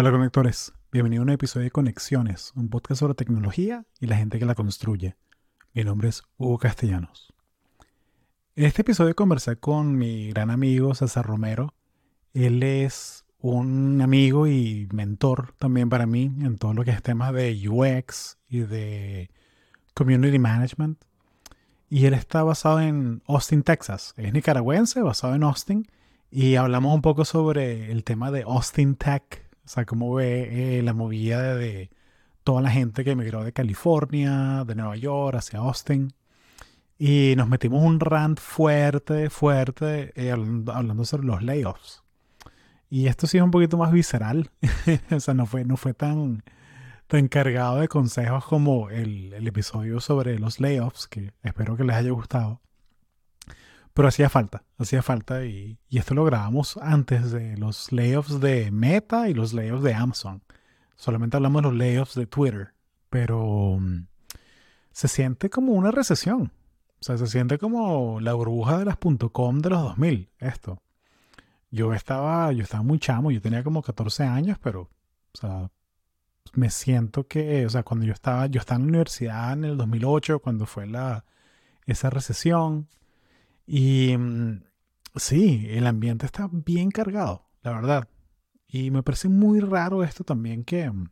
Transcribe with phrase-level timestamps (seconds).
[0.00, 4.38] Hola conectores, bienvenido a un episodio de Conexiones, un podcast sobre tecnología y la gente
[4.38, 5.16] que la construye.
[5.74, 7.34] Mi nombre es Hugo Castellanos.
[8.54, 11.74] En este episodio conversé con mi gran amigo César Romero.
[12.32, 17.32] Él es un amigo y mentor también para mí en todo lo que es temas
[17.34, 19.32] de UX y de
[19.94, 21.02] Community Management.
[21.90, 24.14] Y él está basado en Austin, Texas.
[24.16, 25.88] Es nicaragüense, basado en Austin.
[26.30, 30.82] Y hablamos un poco sobre el tema de Austin Tech o sea, cómo ve eh,
[30.82, 31.90] la movida de,
[32.42, 36.14] toda la gente que emigró de California, de Nueva York, hacia Austin.
[36.98, 42.02] Y nos metimos un rant fuerte, fuerte, eh, hablando, sobre los layoffs.
[42.88, 44.50] Y esto sí es un poquito más visceral.
[45.10, 46.42] o sea, no fue, no fue tan,
[47.06, 51.96] tan cargado de consejos como el, el episodio sobre los layoffs, que espero que les
[51.96, 52.62] haya gustado.
[53.98, 59.28] Pero hacía falta, hacía falta y, esto lo grabamos antes de los layoffs de Meta
[59.28, 60.40] y los layoffs de Amazon.
[60.94, 62.74] Solamente hablamos de los layoffs de Twitter,
[63.10, 64.06] pero mm,
[64.92, 66.52] se siente como una recesión.
[67.00, 68.98] O sea, se siente como la burbuja de las
[69.32, 70.80] .com de los 2000, esto.
[71.72, 75.72] Yo estaba, yo estaba muy chamo, yo tenía como 14 años, pero, o sea,
[76.52, 79.76] me siento que, o sea, cuando yo estaba, yo estaba en la universidad en el
[79.76, 81.24] 2008, cuando fue la,
[81.84, 82.86] esa recesión,
[83.70, 84.62] y mm,
[85.16, 88.08] sí, el ambiente está bien cargado, la verdad.
[88.66, 91.10] Y me parece muy raro esto también que, mm,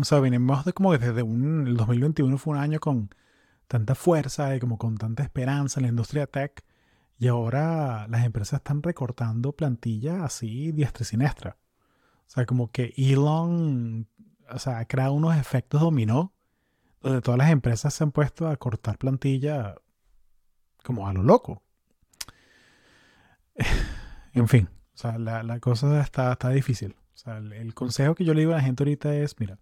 [0.00, 3.10] o sea, venimos de como desde un, el 2021 fue un año con
[3.68, 6.64] tanta fuerza y como con tanta esperanza en la industria tech.
[7.18, 11.58] Y ahora las empresas están recortando plantilla así diestra y siniestra.
[12.26, 14.08] O sea, como que Elon,
[14.50, 16.34] o sea, ha creado unos efectos dominó
[17.00, 19.76] donde todas las empresas se han puesto a cortar plantilla
[20.84, 21.62] como a lo loco.
[24.32, 26.94] en fin, o sea, la, cosa está, está difícil.
[27.14, 29.58] O sea, el, consejo que yo le digo a la gente ahorita es, mira,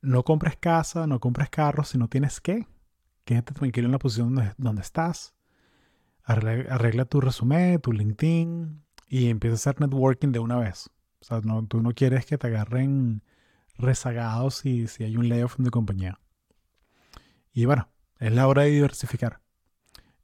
[0.00, 2.66] no compres casa, no compres carro si no tienes que.
[3.24, 5.34] Quédate tranquilo en la posición donde, estás.
[6.24, 10.88] Arregla, tu resumen, tu LinkedIn y empieza a hacer networking de una vez.
[11.20, 13.22] O sea, no, tú no quieres que te agarren
[13.76, 16.18] rezagados si, si hay un layoff tu compañía.
[17.52, 19.41] Y bueno, es la hora de diversificar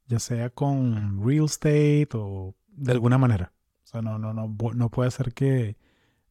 [0.09, 3.53] ya sea con real estate o de alguna manera.
[3.83, 5.77] O sea, no, no, no, no puede ser que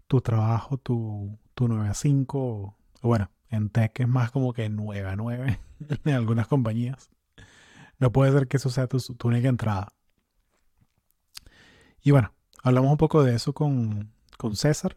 [0.08, 4.68] tu trabajo, tu, tu 9 a 5, o, bueno, en tech es más como que
[4.68, 5.60] 9 a 9
[6.04, 7.10] en algunas compañías.
[7.98, 9.92] No puede ser que eso sea tu, tu única entrada.
[12.02, 14.96] Y bueno, hablamos un poco de eso con, con César.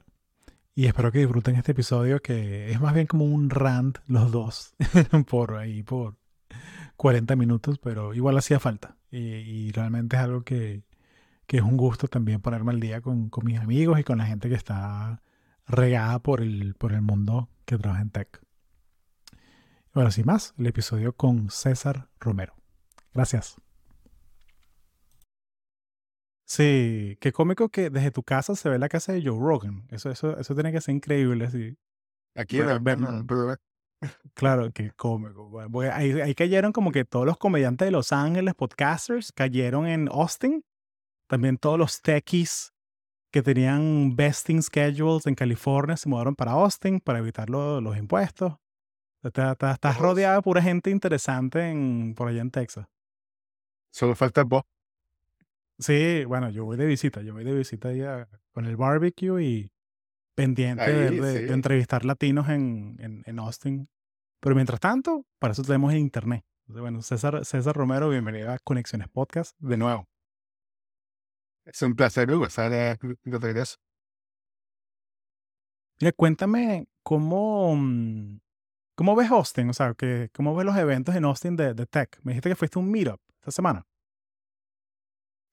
[0.73, 4.73] Y espero que disfruten este episodio que es más bien como un rant los dos
[5.27, 6.15] por ahí, por,
[7.01, 8.95] 40 minutos, pero igual hacía falta.
[9.09, 10.83] Y, realmente es algo que,
[11.47, 14.55] es un gusto también ponerme al día con, mis amigos y con la gente que
[14.55, 15.19] está
[15.65, 18.43] regada por el, por el mundo que trabaja en tech.
[19.93, 22.53] Ahora sin más, el episodio con César Romero.
[23.15, 23.55] Gracias.
[26.45, 29.87] Sí, qué cómico que desde tu casa se ve la casa de Joe Rogan.
[29.89, 31.75] Eso, eso, eso tiene que ser increíble, sí.
[32.35, 32.99] Aquí en ver,
[34.33, 35.51] Claro, que cómico.
[35.91, 40.63] ahí, cayeron como que todos los comediantes de Los Ángeles, podcasters, cayeron en Austin.
[41.27, 42.73] También todos los techies
[43.31, 48.55] que tenían vesting schedules en California se mudaron para Austin para evitar los impuestos.
[49.23, 52.87] Estás, rodeada de pura gente interesante en, por allá en Texas.
[53.91, 54.63] Solo falta vos.
[55.77, 57.21] Sí, bueno, yo voy de visita.
[57.21, 59.71] Yo voy de visita allá con el barbecue y
[60.41, 63.87] pendiente de, entrevistar latinos en, en, Austin.
[64.39, 66.43] Pero mientras tanto, para eso tenemos el internet.
[66.65, 70.07] bueno, César, César Romero, bienvenido a Conexiones Podcast de nuevo.
[71.63, 73.77] Es un placer, Hugo, estar de regreso.
[75.99, 78.39] Mira, cuéntame cómo, mm,
[78.95, 82.19] cómo ves Austin, o sea, que, cómo ves los eventos en Austin de, de Tech.
[82.23, 83.85] Me dijiste que fuiste a un meetup esta semana.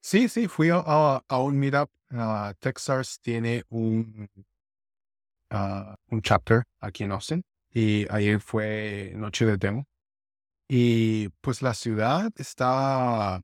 [0.01, 1.91] Sí, sí, fui a, a, un meetup.
[2.11, 4.31] Uh, Techstars tiene un
[5.51, 9.87] un chapter aquí en Austin y ayer fue noche de demo.
[10.69, 13.43] Y pues la ciudad está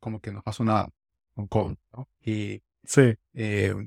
[0.00, 0.88] como que no pasó nada
[1.34, 2.08] con COVID, ¿no?
[2.20, 3.14] Y sí.
[3.34, 3.86] Eh,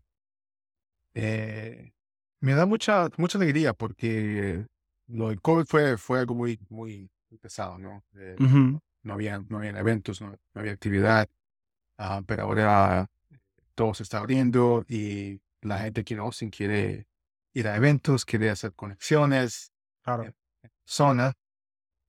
[1.14, 1.92] eh,
[2.40, 4.66] me da mucha, mucha alegría porque
[5.08, 7.10] lo del COVID fue, fue algo muy, muy
[7.42, 8.04] pesado, ¿no?
[8.16, 11.28] Eh, no, había, no había eventos, no, había actividad,
[11.98, 13.08] ah, pero ahora
[13.76, 17.08] todo se está abriendo y la gente aquí en Austin quiere
[17.56, 19.72] ir a eventos, quiere hacer conexiones,
[20.04, 20.32] claro.
[20.84, 21.34] zona,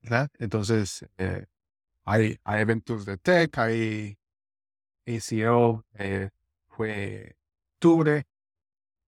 [0.03, 0.29] ¿verdad?
[0.39, 1.47] Entonces, eh,
[2.05, 4.19] hay, hay eventos de tech, hay
[5.07, 6.31] ACO, eh,
[6.69, 7.37] fue
[7.75, 8.25] octubre,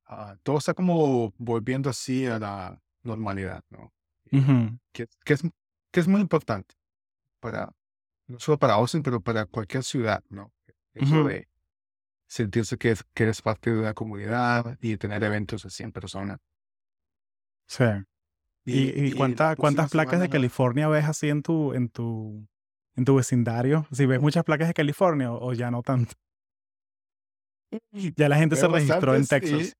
[0.07, 3.93] ah, todo está como volviendo así a la normalidad, ¿no?
[4.93, 5.43] que, que, es,
[5.91, 6.77] que es muy importante
[7.41, 7.75] para,
[8.29, 10.53] no solo para Austin, pero para cualquier ciudad, ¿no?
[10.95, 11.48] Eso de
[12.29, 16.39] sentirse que, que eres parte de una comunidad y tener eventos de 100 personas.
[17.67, 17.85] Sí.
[18.65, 22.47] ¿Y, y, cuántas placas de California ves así en tu, en tu,
[22.97, 23.87] en tu vecindario?
[23.91, 26.13] Si ves muchas placas de California o, ya no tanto.
[27.93, 29.75] Ya la gente se registró en Texas.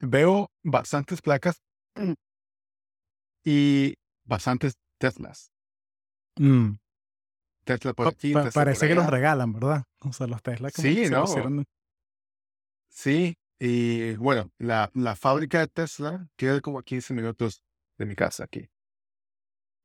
[0.00, 1.62] veo bastantes placas
[3.44, 3.94] y
[4.24, 5.50] bastantes Teslas.
[6.38, 6.72] Mm.
[7.74, 8.32] Tesla por aquí.
[8.54, 9.84] parece que los regalan, ¿verdad?
[10.00, 10.70] O sea, los Tesla.
[10.70, 11.26] sí, ¿no?
[12.88, 17.62] Sí, y bueno, la, la fábrica de Tesla queda como a 15 minutos
[17.98, 18.68] de mi casa aquí.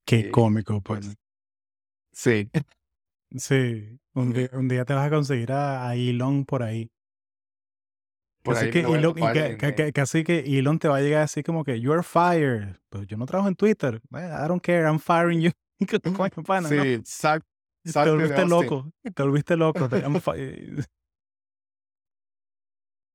[0.06, 1.06] Qué cómico, pues.
[1.06, 1.18] pues.
[2.14, 2.50] Sí.
[3.38, 6.90] Sí, un día, un día te vas a conseguir a, Elon por ahí.
[8.44, 11.80] Por ahí que Elon, que, casi que Elon te va a llegar así como que,
[11.80, 12.78] you're fired.
[12.90, 14.02] Pues yo no trabajo en Twitter.
[14.12, 15.52] I don't care, I'm firing you.
[16.70, 17.04] sí,
[17.94, 18.92] Te volviste loco.
[19.14, 19.88] Te volviste loco.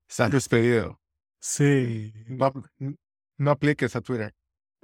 [0.09, 1.01] Estás despedido.
[1.41, 2.13] Sí.
[3.39, 4.35] No, apliques a Twitter.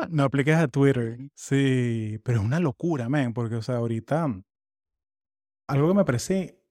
[0.09, 1.19] No apliques a Twitter.
[1.35, 2.21] Sí.
[2.25, 3.33] Pero es una locura, man.
[3.33, 4.43] Porque, o sea, ahorita.
[5.69, 6.63] Algo que me parece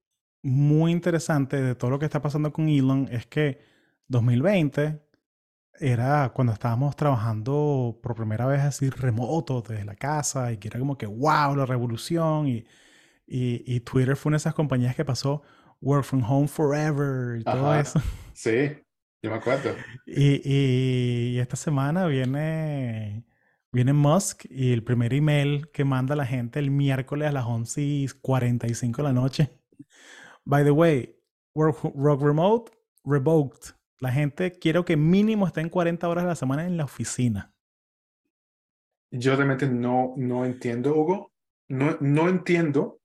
[0.42, 3.60] muy interesante de todo lo que está pasando con Elon es que
[4.08, 5.02] 2020
[5.80, 10.80] era cuando estábamos trabajando por primera vez así remoto desde la casa y que era
[10.80, 12.66] como que wow, la revolución y,
[13.27, 15.42] y, Twitter fue una de esas compañías que pasó
[15.81, 18.00] work from home forever y todo eso.
[18.33, 18.77] Sí,
[19.22, 19.74] yo me acuerdo.
[20.06, 23.24] Y, y, esta semana viene,
[23.72, 27.81] viene Musk y el primer email que manda la gente el miércoles a las 11
[27.81, 29.51] y 45 de la noche.
[30.44, 31.16] By the way,
[31.54, 32.71] work, work remote
[33.06, 33.75] revoked.
[34.00, 37.54] La gente quiero que mínimo estén 40 horas a la semana en la oficina.
[39.12, 41.31] Yo realmente no, no entiendo, Hugo.
[41.69, 43.00] No, no entiendo.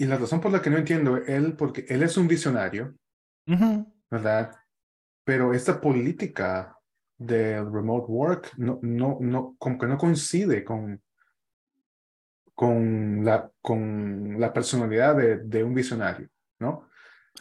[0.00, 2.94] Y la razón por la que no entiendo, él, porque él es un visionario,
[4.10, 4.56] ¿verdad?
[5.24, 6.74] Pero esta política
[7.18, 11.02] del remote work no, no, no, como que no coincide con,
[12.54, 16.88] con, la, con la personalidad de, de un visionario, ¿no?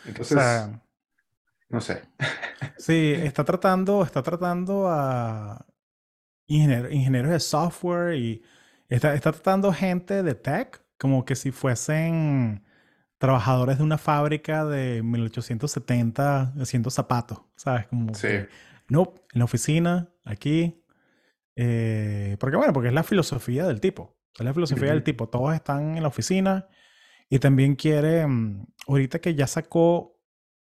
[0.05, 0.37] Entonces,
[1.69, 2.01] no sé.
[2.77, 5.65] sí, está tratando, está tratando a
[6.45, 8.43] ingenieros de software y
[8.89, 12.63] está, está tratando gente de tech como que si fuesen
[13.17, 17.87] trabajadores de una fábrica de 1870 haciendo zapatos, ¿sabes?
[17.87, 18.27] Como sí.
[18.89, 20.83] no, en la oficina, aquí.
[21.55, 24.17] Eh, porque bueno, porque es la filosofía del tipo.
[24.37, 25.27] Es la filosofía del tipo.
[25.27, 26.67] Todos están en la oficina
[27.29, 30.19] y también quiere, mm, ahorita que ya sacó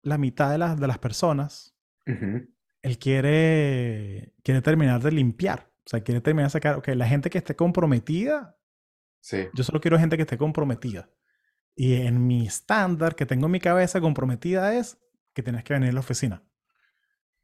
[0.01, 1.75] la mitad de las, de las personas,
[2.06, 5.72] él quiere, quiere terminar de limpiar.
[5.86, 8.56] O sea, quiere terminar de sacar, ok, la gente que esté comprometida,
[9.25, 9.48] sí.
[9.54, 11.10] yo solo quiero gente que esté comprometida.
[11.75, 14.98] Y en mi estándar que tengo en mi cabeza comprometida es
[15.33, 16.44] que tienes que venir a la oficina.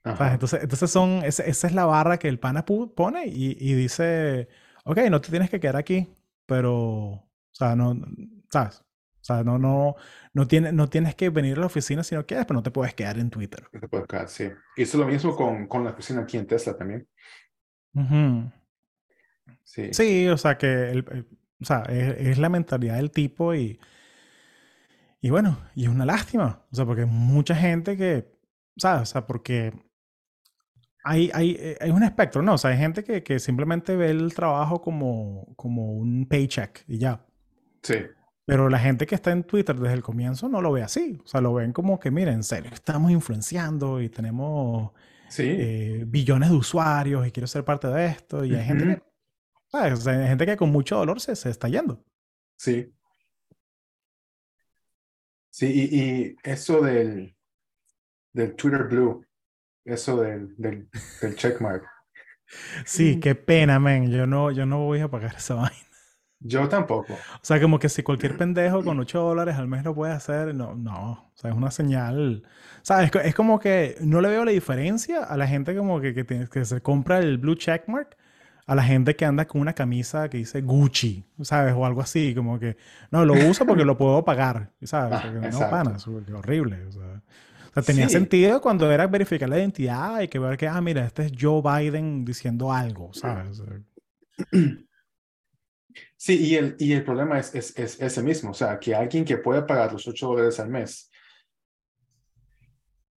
[0.03, 4.47] Entonces, entonces son, esa, es la barra que el pana pone y, y, dice,
[4.83, 6.07] ok, no te tienes que quedar aquí,
[6.47, 7.95] pero, o sea, no,
[8.49, 8.79] ¿sabes?
[8.79, 9.95] O sea, no, no,
[10.33, 12.71] no, tiene, no tienes que venir a la oficina si no quieres, pero no te
[12.71, 13.67] puedes quedar en Twitter.
[13.71, 14.49] No te puedes quedar, sí.
[14.75, 17.07] Es lo mismo con, con la oficina aquí en Tesla también.
[19.63, 19.93] Sí.
[19.93, 21.27] Sí, o sea, que el,
[21.61, 23.79] o sea, es, es, la mentalidad del tipo y,
[25.21, 28.31] y bueno, y es una lástima, o sea, porque hay mucha gente que,
[28.77, 29.03] ¿sabes?
[29.03, 29.73] O sea, porque
[31.03, 32.53] hay, hay, eh, hay un espectro, ¿no?
[32.53, 36.97] O sea, hay gente que, que simplemente ve el trabajo como, como un paycheck y
[36.97, 37.25] ya.
[37.83, 37.95] Sí.
[38.45, 41.19] Pero la gente que está en Twitter desde el comienzo no lo ve así.
[41.23, 44.91] O sea, lo ven como que, miren, en serio, estamos influenciando y tenemos
[45.29, 45.43] sí.
[45.45, 48.43] eh, billones de usuarios y quiero ser parte de esto.
[48.43, 49.01] Y hay gente que,
[49.71, 50.05] ¿sabes?
[50.07, 52.03] hay gente que con mucho dolor se, se está yendo.
[52.57, 52.93] Sí.
[55.49, 57.35] Sí, y, eso del,
[58.33, 59.25] del Twitter Blue,
[59.83, 60.89] eso del, del,
[61.21, 61.83] del checkmark.
[62.85, 64.11] Sí, qué pena, men.
[64.11, 65.87] Yo no, yo no voy a pagar esa vaina.
[66.39, 67.13] Yo tampoco.
[67.13, 70.55] O sea, como que si cualquier pendejo con 8 dólares al mes lo puede hacer,
[70.55, 71.11] no, no.
[71.11, 72.43] O sea, es una señal.
[72.81, 76.01] O sea, es, es como que no le veo la diferencia a la gente como
[76.01, 78.17] que, que, que se compra el blue checkmark
[78.71, 81.73] a la gente que anda con una camisa que dice Gucci, ¿sabes?
[81.75, 82.77] O algo así, como que,
[83.11, 85.19] no, lo uso porque lo puedo pagar, ¿sabes?
[85.21, 86.85] Ah, no, panas, horrible.
[86.85, 91.05] O sea, tenía sentido cuando era verificar la identidad y que ver que, ah, mira,
[91.05, 93.61] este es Joe Biden diciendo algo, ¿sabes?
[96.15, 99.25] Sí, y el, y el problema es, es, es ese mismo, o sea, que alguien
[99.25, 101.11] que puede pagar los 8 dólares al mes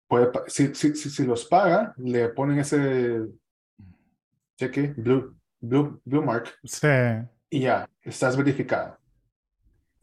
[0.07, 3.23] puede, si, si, si, los paga, le ponen ese
[4.55, 6.49] cheque, blue, blue, blue mark.
[6.63, 6.87] Sí.
[7.49, 8.97] Y ya, estás verificado.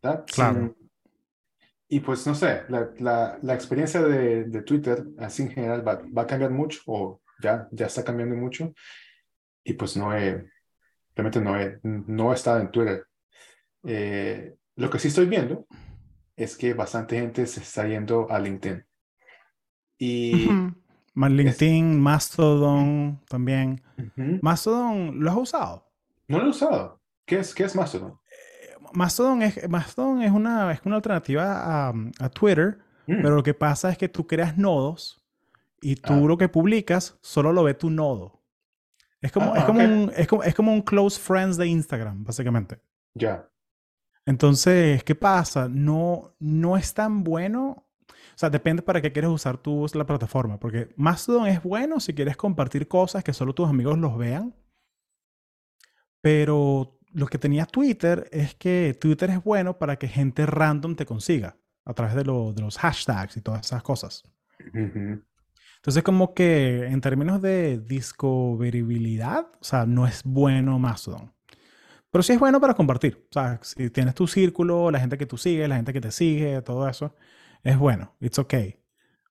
[0.01, 0.77] Claro.
[1.89, 6.01] y pues no sé, la, la, la experiencia de, de, Twitter, así en general, va,
[6.17, 8.73] va, a cambiar mucho, o ya, ya está cambiando mucho.
[9.65, 10.47] Y pues no he,
[11.15, 13.05] realmente no he, no he estado en Twitter.
[13.85, 15.67] Eh, lo que sí estoy viendo
[16.37, 18.85] es que bastante gente se está yendo a LinkedIn.
[19.99, 20.49] Y.
[21.19, 23.83] Más LinkedIn, Mastodon también.
[24.41, 25.91] Mastodon, ¿lo has usado?
[26.29, 27.01] No lo he usado.
[27.27, 28.13] ¿Qué es, qué es Mastodon?
[28.13, 33.17] Eh, Mastodon es, Mastodon es, una, es una alternativa a, a Twitter, mm.
[33.21, 35.21] pero lo que pasa es que tú creas nodos
[35.81, 36.29] y tú ah.
[36.29, 38.41] lo que publicas solo lo ve tu nodo.
[39.21, 42.23] Es como, es, ah, como un, es, como, es como un close friends de Instagram,
[42.23, 42.81] básicamente.
[43.15, 43.51] Ya.
[44.25, 45.69] Entonces, ¿qué pasa?
[45.69, 47.88] No, no es tan bueno.
[48.39, 50.61] O sea, depende para qué quieres usar tú la plataforma.
[50.61, 54.55] Porque Mastodon es bueno si quieres compartir cosas que solo tus amigos los vean.
[56.21, 61.05] Pero lo que tenía Twitter es que Twitter es bueno para que gente random te
[61.05, 64.23] consiga a través de, de los hashtags y todas esas cosas.
[64.73, 71.35] Entonces, como que en términos de discoverabilidad, o sea, no es bueno Mastodon.
[72.13, 73.27] Pero sí es bueno para compartir.
[73.31, 76.13] O sea, si tienes tu círculo, la gente que tú sigues, la gente que te
[76.13, 77.17] sigue, todo eso,
[77.63, 78.15] es bueno.
[78.21, 78.77] It's okay.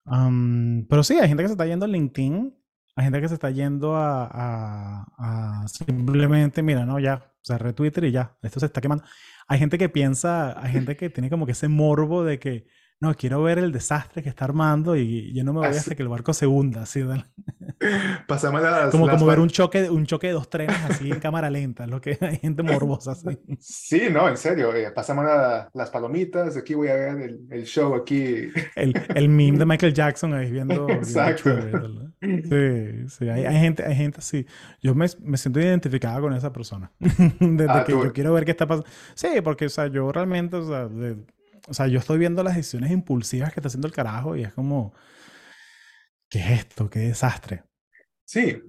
[0.04, 2.54] Um, pero sí, hay gente que se está yendo a LinkedIn,
[2.96, 8.36] hay gente que se está yendo a, simplemente, mira, no, ya, cerré Twitter y ya,
[8.42, 9.04] esto se está quemando.
[9.46, 12.66] Hay gente que piensa, hay gente que tiene como que ese morbo de que,
[13.00, 16.02] no, quiero ver el desastre que está armando y yo no me voy hasta que
[16.02, 16.82] el barco se hunda.
[16.82, 17.04] Así,
[18.26, 21.48] Pasamos las, como, como ver un choque, un choque de dos trenes así en cámara
[21.48, 23.12] lenta, lo que hay gente morbosa.
[23.12, 23.38] Así.
[23.60, 24.74] Sí, no, en serio.
[24.74, 25.24] Eh, pasamos
[25.72, 28.48] las palomitas, aquí voy a ver el, el show aquí.
[28.74, 30.88] El, el, meme de Michael Jackson ahí viendo.
[30.88, 31.50] Exacto.
[32.20, 34.44] sí, sí, hay, hay, gente, hay gente así.
[34.82, 36.90] Yo me, me siento identificada con esa persona.
[36.98, 38.88] Desde ah, que yo quiero ver qué está pasando.
[39.14, 41.16] Sí, porque, o sea, yo realmente, o sea, de,
[41.68, 44.52] o sea, yo estoy viendo las decisiones impulsivas que está haciendo el carajo y es
[44.54, 44.94] como,
[46.28, 46.88] ¿qué es esto?
[46.88, 47.64] ¿Qué desastre?
[48.24, 48.62] Sí.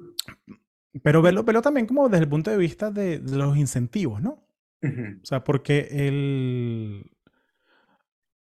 [1.04, 4.46] Pero verlo, también como desde el punto de vista de, los incentivos, ¿no?
[4.82, 7.12] O sea, porque él...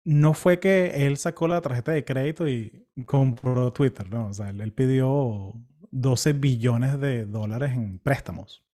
[0.05, 4.29] No fue que él sacó la tarjeta de crédito y compró Twitter, ¿no?
[4.29, 5.53] O sea, él, pidió
[5.91, 8.65] 12 billones de dólares en préstamos.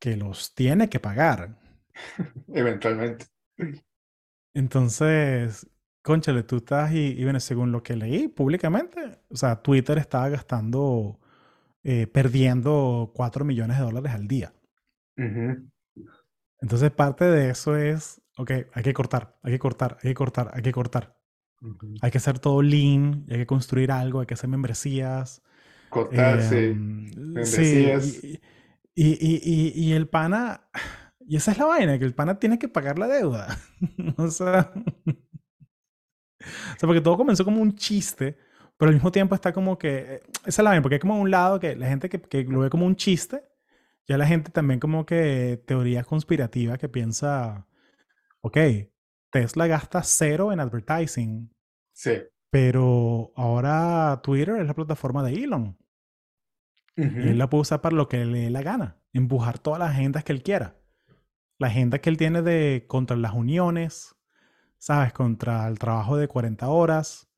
[0.00, 1.56] Que los tiene que pagar.
[2.48, 3.26] Eventualmente.
[4.54, 5.66] Entonces,
[6.02, 10.28] conchale, tú estás y, y bueno, según lo que leí públicamente, o sea, Twitter estaba
[10.28, 11.18] gastando,
[11.82, 14.54] eh, perdiendo 4 millones de dólares al día.
[16.60, 20.50] Entonces, parte de eso es, ok, hay que cortar, hay que cortar, hay que cortar,
[20.54, 21.16] hay que cortar.
[22.02, 25.42] Hay que hacer todo lean, hay que construir algo, hay que hacer membresías.
[25.88, 26.56] Cortar, sí.
[26.56, 28.04] Em, membresías.
[28.04, 28.40] Sí,
[28.94, 30.68] y, y, y, y el pana
[31.26, 33.58] y esa es la vaina, que el pana tiene que pagar la deuda.
[34.16, 34.72] o sea.
[34.74, 35.12] o
[36.78, 38.36] sea, porque todo comenzó como un chiste,
[38.76, 39.96] pero al mismo tiempo está como que.
[39.96, 42.44] Eh, esa es la vaina, porque hay como un lado que la gente que, que
[42.44, 43.42] lo ve como un chiste,
[44.06, 47.66] ya la gente también como que teoría conspirativa que piensa.
[48.40, 48.58] Ok,
[49.30, 51.50] Tesla gasta cero en advertising.
[51.92, 52.22] Sí.
[52.50, 55.76] Pero ahora Twitter es la plataforma de Elon.
[56.96, 58.98] Y él la puede usar para lo que le dé la gana.
[59.12, 60.76] Empujar todas las agendas que él quiera
[61.58, 64.16] la agenda que él tiene de contra las uniones,
[64.78, 65.12] ¿sabes?
[65.12, 67.28] Contra el trabajo de 40 horas.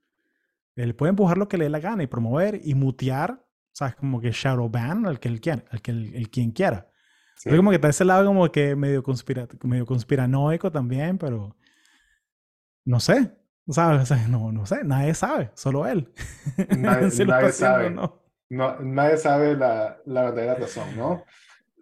[0.75, 3.95] Él puede empujar lo que le dé la gana y promover y mutear, ¿sabes?
[3.97, 6.91] Como que shadow ban al que él quiera, al que el, quien quiera.
[7.37, 7.55] Sí.
[7.55, 11.55] como que está ese lado como que medio, conspira, medio conspiranoico también, pero
[12.87, 13.37] no sé,
[13.69, 14.11] ¿sabes?
[14.29, 16.13] no, no sé, nadie sabe, solo él.
[16.79, 17.11] Nadie,
[17.53, 17.91] sabe.
[17.91, 18.23] ¿no?
[18.49, 21.25] nadie sabe la, la verdadera razón, ¿no?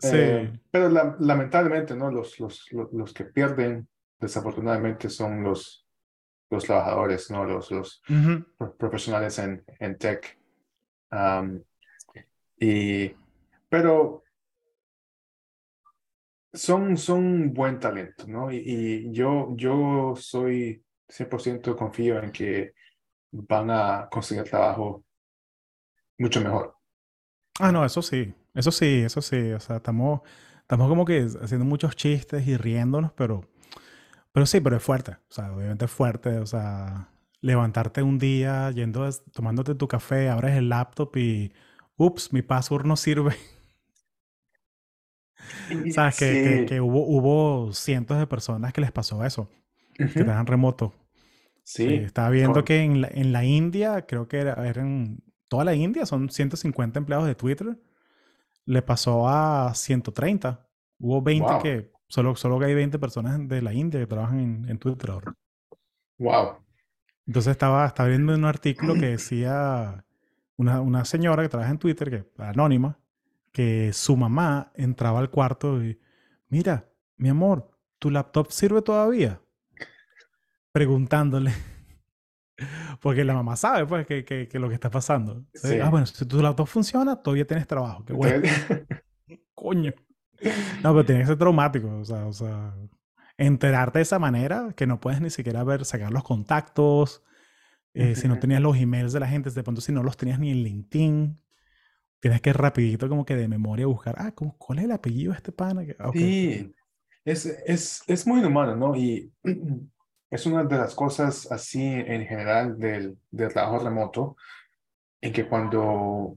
[0.02, 2.10] Eh, pero lamentablemente, ¿no?
[2.10, 5.86] Los, los, los, que pierden, desafortunadamente, son los,
[6.50, 7.44] los trabajadores, ¿no?
[7.44, 8.02] Los, los
[8.78, 10.38] profesionales en, en tech.
[12.58, 13.12] y,
[13.68, 14.24] pero
[16.52, 18.50] son, son buen talento, ¿no?
[18.50, 22.74] Y, y yo, yo soy 100% confío en que
[23.32, 25.04] van a conseguir trabajo
[26.18, 26.76] mucho mejor.
[27.58, 28.32] Ah, no, eso sí.
[28.54, 29.52] Eso sí, eso sí.
[29.52, 30.20] O sea, estamos,
[30.60, 33.44] estamos como que haciendo muchos chistes y riéndonos, pero,
[34.32, 35.12] pero sí, pero es fuerte.
[35.12, 36.38] O sea, obviamente es fuerte.
[36.38, 37.08] O sea,
[37.40, 41.52] levantarte un día yendo, tomándote tu café, abres el laptop y,
[41.96, 43.34] ups, mi password no sirve.
[45.94, 49.50] Sabes que, que, hubo, hubo cientos de personas que les pasó eso,
[49.94, 50.94] que estaban remoto.
[51.62, 51.94] Sí.
[51.94, 56.04] estaba viendo que en la, en la, India, creo que era, eran toda la India,
[56.04, 57.78] son 150 empleados de Twitter.
[58.66, 60.66] Le pasó a 130.
[60.98, 64.68] Hubo 20 que, solo, solo que hay 20 personas de la India que trabajan en,
[64.68, 65.34] en Twitter ahora.
[66.18, 66.64] Wow.
[67.26, 70.04] Entonces estaba, estaba viendo un artículo que decía
[70.56, 72.98] una, una señora que trabaja en Twitter, que anónima,
[73.52, 76.00] que su mamá entraba al cuarto y,
[76.48, 79.40] mira, mi amor, ¿tu laptop sirve todavía?
[80.72, 81.52] Preguntándole.
[83.04, 85.44] Porque la mamá sabe, pues, que, que, que lo que está pasando.
[85.82, 88.02] Ah, bueno, si tu laptop funciona, todavía tienes trabajo.
[88.02, 88.42] Qué bueno.
[89.54, 89.92] Coño.
[90.82, 91.98] No, pero tiene que ser traumático.
[91.98, 92.74] O sea, o sea,
[93.36, 97.22] enterarte de esa manera, que no puedes ni siquiera ver, sacar los contactos,
[97.92, 100.38] eh, si no tenías los emails de la gente, de pronto si no los tenías
[100.38, 101.38] ni en LinkedIn,
[102.20, 105.52] tienes que rapidito como que de memoria buscar, ah, ¿cuál es el apellido de este
[105.52, 105.82] pana?
[105.98, 106.74] Ah, sí,
[107.22, 108.96] es, es, es muy humano, ¿no?
[108.96, 109.30] Y
[110.30, 114.36] es una de las cosas así en general del, del trabajo remoto,
[115.20, 116.36] en que cuando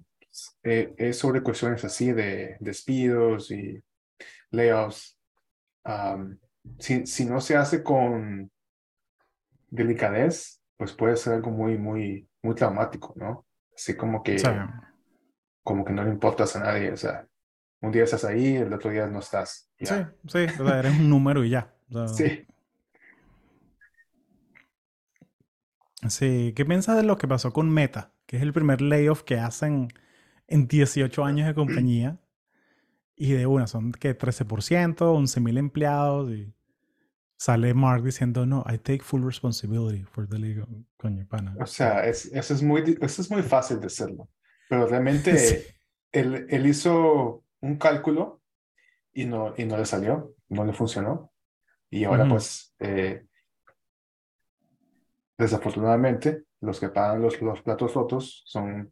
[0.63, 3.81] eh, es sobre cuestiones así de despidos y
[4.51, 5.17] layoffs,
[6.79, 8.51] si, si no se hace con
[9.69, 13.45] delicadez, pues puede ser algo muy, muy, muy traumático, ¿no?
[13.75, 14.37] Así como que,
[15.63, 17.25] como que no le importas a nadie, o sea,
[17.81, 19.69] un día estás ahí, el otro día no estás.
[19.79, 21.73] Sí, sí, o sea, eres un número y ya.
[22.15, 22.45] sí.
[26.09, 28.13] Sí, ¿qué piensas de lo que pasó con Meta?
[28.25, 29.89] Que es el primer layoff que hacen
[30.47, 32.19] en 18 años de compañía.
[33.15, 36.31] Y de una, son que 13%, 11.000 empleados.
[36.31, 36.53] Y
[37.35, 40.63] sale Mark diciendo, no, I take full responsibility for the league.
[40.97, 41.55] Coño, pana.
[41.59, 44.29] O sea, es, eso, es muy, eso es muy fácil de hacerlo.
[44.69, 45.65] Pero realmente
[46.11, 48.41] él, él, hizo un cálculo
[49.13, 51.31] y no, y no le salió, no le funcionó.
[51.89, 53.25] Y ahora pues, eh,
[55.37, 58.91] desafortunadamente, los que pagan los, los platos rotos son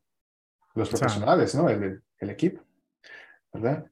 [0.75, 1.70] los profesionales, ¿no?
[1.70, 2.62] El, el equipo,
[3.52, 3.86] ¿verdad?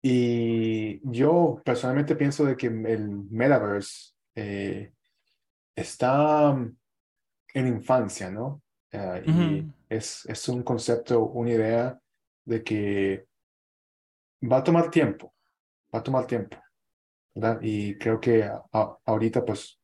[0.00, 4.92] Y yo personalmente pienso de que el metaverse eh,
[5.74, 6.56] está
[7.54, 8.62] en infancia, ¿no?
[8.92, 12.00] Ah, y es, es un concepto, una idea
[12.44, 13.26] de que
[14.50, 15.34] va a tomar tiempo,
[15.94, 16.56] va a tomar tiempo,
[17.34, 17.58] ¿verdad?
[17.60, 18.50] Y creo que
[19.04, 19.78] ahorita pues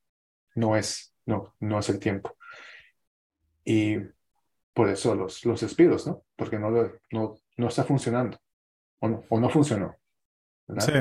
[0.55, 2.37] no es, no, no es el tiempo.
[3.65, 3.99] Y
[4.73, 6.23] por eso los, los despidos, ¿no?
[6.37, 6.71] Porque no,
[7.13, 8.39] no, no está funcionando
[9.01, 9.97] o no, o no funcionó.
[10.79, 10.93] Sí.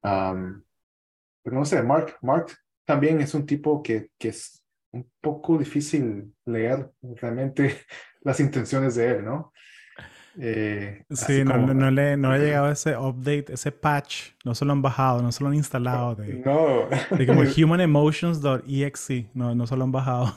[0.00, 2.46] pero no sé, Mark, Mark
[2.84, 7.76] también es un tipo que, que es un poco difícil leer realmente
[8.22, 9.52] las intenciones de él, ¿no?
[10.40, 14.70] Eh, sí, no, no, le, no ha llegado ese update, ese patch, no se lo
[14.70, 16.14] han bajado, no se lo han instalado.
[16.14, 16.88] De, no.
[17.16, 20.32] De como humanemotions.exe, no, no se lo han bajado.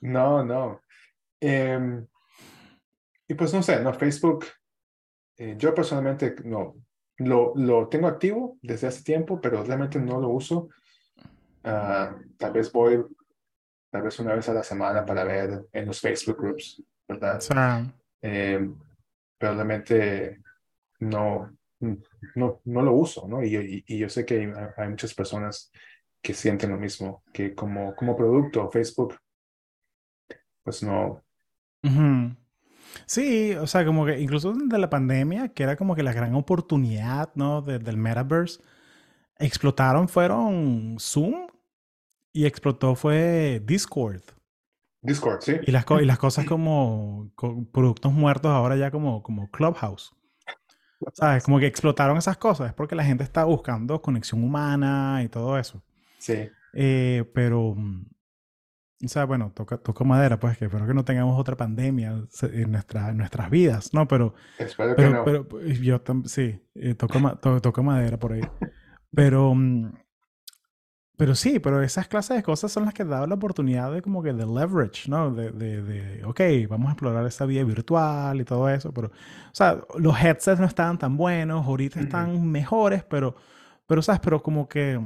[0.00, 0.80] No, no.
[1.40, 2.04] Em,
[3.28, 4.46] y pues no sé, no, Facebook,
[5.36, 6.74] eh, yo personalmente no,
[7.18, 10.70] lo, lo tengo activo desde hace tiempo, pero realmente no lo uso.
[11.62, 13.04] Ah, tal vez voy,
[13.90, 17.40] tal vez una vez a la semana para ver en los Facebook groups, ¿verdad?
[18.20, 18.74] Pero
[19.38, 20.42] realmente
[21.00, 23.42] no, no, no lo uso, ¿no?
[23.42, 25.70] Y, y, yo sé que hay, muchas personas
[26.22, 29.16] que sienten lo mismo, que como, como producto Facebook,
[30.62, 31.22] pues no,
[33.04, 36.34] Sí, o sea, como que incluso de la pandemia, que era como que la gran
[36.34, 37.62] oportunidad, ¿no?
[37.62, 38.60] del metaverse,
[39.38, 41.46] explotaron fueron Zoom
[42.32, 44.22] y explotó fue Discord.
[45.06, 45.56] Discord, sí.
[45.66, 47.30] Y las, y las cosas como
[47.72, 50.12] productos muertos ahora ya como, como Clubhouse.
[51.12, 51.44] ¿Sabes?
[51.44, 52.68] Como que explotaron esas cosas.
[52.68, 55.82] Es porque la gente está buscando conexión humana y todo eso.
[56.18, 56.48] Sí.
[56.72, 57.76] Eh, pero
[59.04, 62.70] o sea, bueno, toca, toca madera, pues que espero que no tengamos otra pandemia en,
[62.70, 64.08] nuestra, en nuestras vidas, ¿no?
[64.08, 65.24] Pero, espero pero, que no.
[65.24, 68.40] pero yo también, sí, eh, toco, madera por ahí.
[69.14, 69.92] Pero, mm,
[71.16, 74.22] pero sí, pero esas clases de cosas son las que dan la oportunidad de como
[74.22, 75.30] que de leverage, ¿no?
[75.30, 79.54] De, de, de, ok, vamos a explorar esa vida virtual y todo eso, pero, o
[79.54, 83.34] sea, los headsets no estaban tan buenos, ahorita están mejores, pero,
[83.86, 84.20] pero, ¿sabes?
[84.20, 85.00] Pero como que,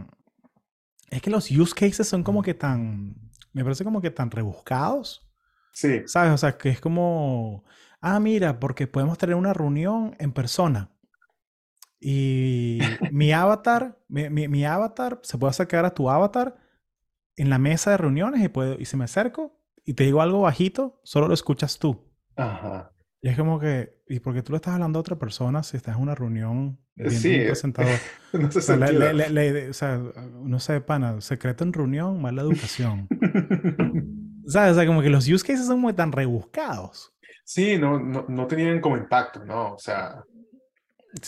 [1.10, 5.26] es que los use cases son como que tan me parece como que tan rebuscados.
[5.72, 6.02] Sí.
[6.06, 6.32] ¿Sabes?
[6.32, 7.64] O sea, que es como,
[8.00, 10.90] ah, mira, porque podemos tener una reunión en persona.
[12.00, 16.56] Y mi avatar, mi, mi, avatar, se puede acercar a tu avatar
[17.36, 20.40] en la mesa de reuniones y, puedo, y si me acerco y te digo algo
[20.40, 22.10] bajito, solo lo escuchas tú.
[22.36, 22.92] Ajá.
[23.22, 25.76] Y es como que, ¿y por qué tú le estás hablando a otra persona si
[25.76, 27.98] estás en una reunión sí, un presentador?
[28.32, 28.76] no o, sea,
[29.68, 29.98] o sea,
[30.42, 33.08] no sé, pana, secreto en reunión, mala educación.
[34.46, 34.72] ¿Sabes?
[34.72, 37.12] O sea, como que los use cases son muy tan rebuscados.
[37.44, 39.74] Sí, no, no, no tenían como impacto, ¿no?
[39.74, 40.24] O sea...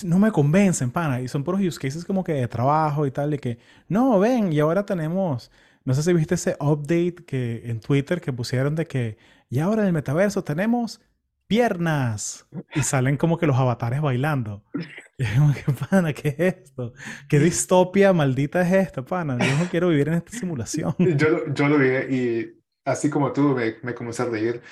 [0.05, 1.21] No me convencen, pana.
[1.21, 4.53] Y son puros use cases como que de trabajo y tal, de que, no, ven,
[4.53, 5.51] y ahora tenemos...
[5.85, 9.19] No sé si viste ese update que en Twitter que pusieron de que,
[9.51, 11.01] y ahora en el metaverso tenemos
[11.49, 12.47] piernas.
[12.75, 14.65] Y salen como que los avatares bailando.
[15.19, 16.95] Y es como que, pana, ¿qué es esto?
[17.29, 19.39] ¿Qué distopia maldita es esta, pana?
[19.39, 20.97] Yo no quiero vivir en esta simulación.
[20.99, 24.63] Yo, yo lo vi y así como tú me, me comencé a reír.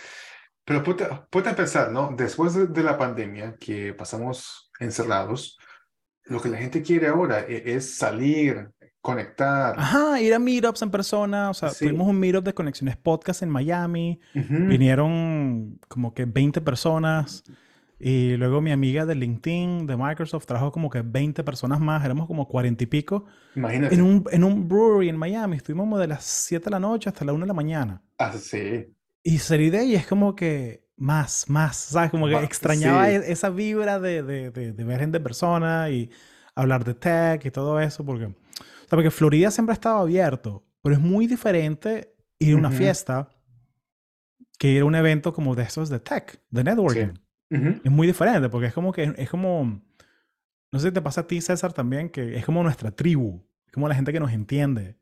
[0.64, 0.82] Pero
[1.30, 2.14] puede pensar, ¿no?
[2.16, 5.58] Después de, la pandemia que pasamos encerrados,
[6.24, 9.74] lo que la gente quiere ahora e, es, salir, conectar.
[9.78, 11.50] Ajá, ir a meetups en persona.
[11.50, 14.20] O sea, tuvimos un meetup de conexiones podcast en Miami.
[14.34, 17.44] Vinieron como que 20 personas.
[18.02, 22.02] Y luego mi amiga de LinkedIn, de Microsoft, trajo como que 20 personas más.
[22.04, 23.26] Éramos como 40 y pico.
[23.54, 23.94] Imagínate.
[23.94, 25.56] En un, en un brewery en Miami.
[25.56, 28.02] Estuvimos de las 7 de la noche hasta la 1 de la mañana.
[28.18, 28.86] Ah, sí.
[29.22, 32.10] Y Seride y es como que más, más, ¿sabes?
[32.10, 36.10] Como que extrañaba e, esa vibra de, de, de, de, ver gente en persona y
[36.54, 40.62] hablar de tech y todo eso, porque, o sea, porque Florida siempre ha estado abierto,
[40.82, 43.30] pero es muy diferente ir a una fiesta
[44.58, 47.14] que ir a un evento como de esos de tech, de networking.
[47.48, 49.82] Es muy diferente, porque es como que es como,
[50.70, 53.72] no sé si te pasa a ti, César, también, que es como nuestra tribu, es
[53.72, 54.99] como la gente que nos entiende.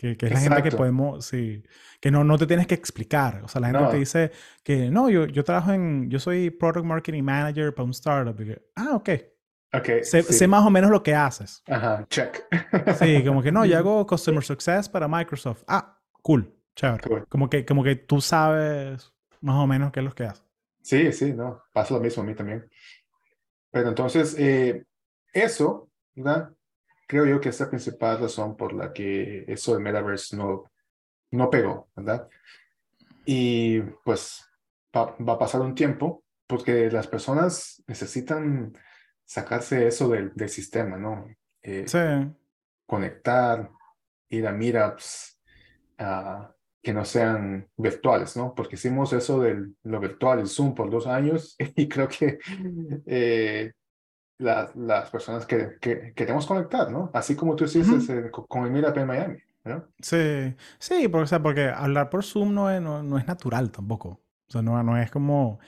[0.00, 1.62] Que, es la gente que podemos, sí,
[2.00, 3.42] que no, no te tienes que explicar.
[3.44, 4.32] O sea, la gente te dice
[4.62, 8.34] que no, yo, yo trabajo en, yo soy Product Marketing Manager para un startup.
[8.76, 9.10] ah, ok.
[9.72, 11.62] Okay, sé, sé, más o menos lo que haces.
[11.68, 12.42] Ajá, check.
[12.98, 15.64] sí, como que no, yo hago Customer Success para Microsoft.
[15.68, 17.26] Ah, cool, chévere.
[17.28, 20.44] Como, que, como que tú sabes más o menos qué es lo que haces.
[20.80, 22.68] Sí, sí, no, pasa lo mismo a mí también.
[23.70, 24.82] Pero entonces, eh,
[25.34, 26.52] eso, ¿verdad?
[27.10, 30.70] Creo yo que es la principal razón por la que eso de Metaverse no,
[31.32, 32.28] no pegó, ¿verdad?
[33.24, 34.48] Y pues
[34.96, 38.72] va, a pasar un tiempo porque las personas necesitan
[39.24, 41.26] sacarse eso del, del sistema, ¿no?
[41.62, 41.98] Eh, sí.
[42.86, 43.68] Conectar,
[44.28, 45.40] ir a meetups,
[45.98, 46.44] uh,
[46.80, 48.54] que no sean virtuales, ¿no?
[48.54, 52.38] Porque hicimos eso de lo virtual, el Zoom por dos años y creo que
[53.06, 53.72] eh,
[54.40, 57.10] las personas que, que, queremos conectar, ¿no?
[57.12, 59.84] Así como tú dices eh, con el Meetup en Miami, ¿no?
[60.00, 64.20] Sí, sí, porque, o sea, porque hablar por Zoom no es, no, es natural tampoco.
[64.48, 65.60] O sea, no, no es como,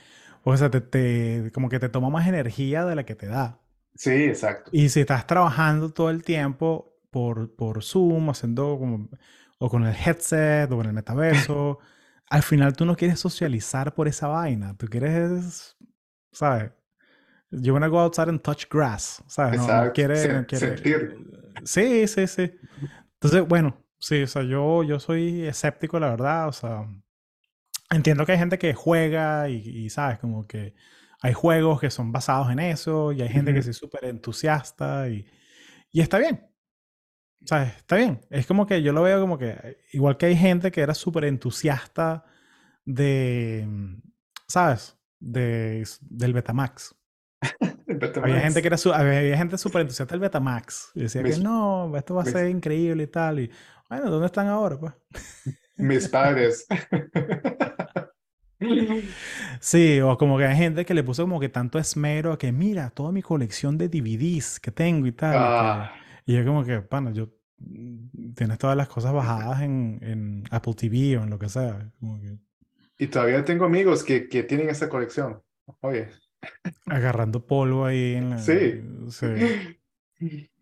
[0.43, 3.59] o sea, te, te, como que te toma más energía de la que te da.
[3.95, 4.71] Sí, exacto.
[4.73, 9.09] Y si estás trabajando todo el tiempo por, por Zoom, haciendo como,
[9.59, 11.79] o con el headset, o con el metaverso,
[12.29, 14.75] al final tú no quieres socializar por esa vaina.
[14.75, 15.77] Tú quieres,
[16.31, 16.71] ¿sabes?
[17.61, 19.23] You wanna go outside and touch grass.
[19.27, 19.59] ¿Sabes?
[19.59, 21.15] No, no, quiere, quiere...
[21.63, 22.51] Sí, sí, sí.
[23.15, 26.47] Entonces, bueno, sí, o sea, yo, yo soy escéptico, la verdad.
[26.47, 26.87] O sea,
[27.91, 30.19] entiendo que hay gente que juega y, ¿sabes?
[30.19, 30.73] Como que
[31.21, 35.25] hay juegos que son basados en eso y hay gente que es súper entusiasta y,
[35.91, 36.49] y está bien.
[37.45, 37.75] ¿Sabes?
[37.77, 38.21] Está bien.
[38.29, 41.25] Es como que yo lo veo como que, igual que hay gente que era súper
[41.25, 42.25] entusiasta
[42.85, 43.67] de,
[44.47, 44.97] ¿sabes?
[45.19, 46.95] De, del Betamax.
[48.21, 50.91] había gente que era había gente súper entusiasta del Betamax.
[50.95, 53.39] Y decía que no, esto va a ser increíble y tal.
[53.39, 53.51] Y
[53.89, 54.77] bueno, ¿dónde están ahora?
[54.77, 54.93] Pues?
[55.77, 56.65] Mis padres.
[59.59, 62.53] Sí, o como que hay gente que le puso como que tanto esmero a que
[62.53, 65.35] mira toda mi colección de DVDs que tengo y tal.
[65.37, 65.93] Ah.
[66.25, 67.29] Y, yo como que, bueno, yo
[68.35, 71.91] tienes todas las cosas bajadas en, en Apple TV o en lo que sea.
[72.97, 75.41] Y todavía tengo amigos que, que tienen esa colección.
[75.81, 76.09] Oye,
[76.87, 78.37] Agarrando polvo ahí en la...
[78.39, 78.81] Sí.
[79.09, 79.79] sí.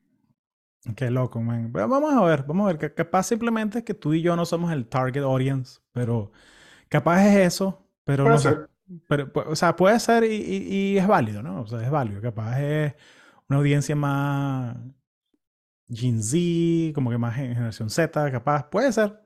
[0.96, 1.72] Qué loco, man.
[1.72, 2.94] vamos a ver, vamos a ver.
[2.96, 6.32] Capaz simplemente es que tú y yo no somos el target audience, pero
[6.90, 8.70] capaz es eso, pero puede no ser.
[9.08, 11.62] Pero, o sea, puede ser y, y, es válido, ¿no?
[11.62, 12.20] O sea, es válido.
[12.20, 12.96] Capaz es
[13.48, 14.76] una audiencia más
[15.88, 18.70] Gen Z, como que más generación Z, capaz.
[18.70, 19.22] Puede ser.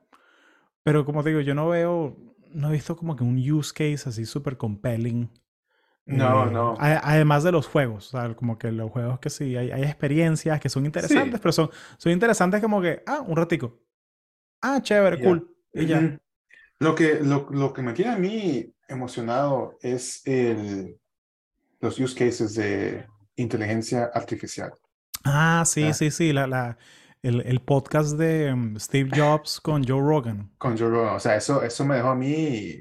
[0.82, 2.16] Pero como te digo, yo no veo,
[2.52, 5.30] no he visto como que un use case así súper compelling
[6.06, 6.76] no, eh, no.
[6.78, 10.60] Además de los juegos, o sea, como que los juegos que sí, hay, hay experiencias
[10.60, 13.80] que son interesantes, pero son, son interesantes como que, ah, un ratico.
[14.62, 15.50] Ah, chévere, cool.
[15.72, 16.18] Y ya.
[16.78, 20.96] Lo que, lo, lo, que me tiene a mí emocionado es el,
[21.80, 24.72] los use cases de inteligencia artificial.
[25.24, 26.78] Ah, sí, sí, sí, la, la,
[27.22, 30.52] el, el podcast de um, Steve Jobs con Joe Rogan.
[30.58, 32.80] Con Joe Rogan, o sea, eso, eso me dejó a mí,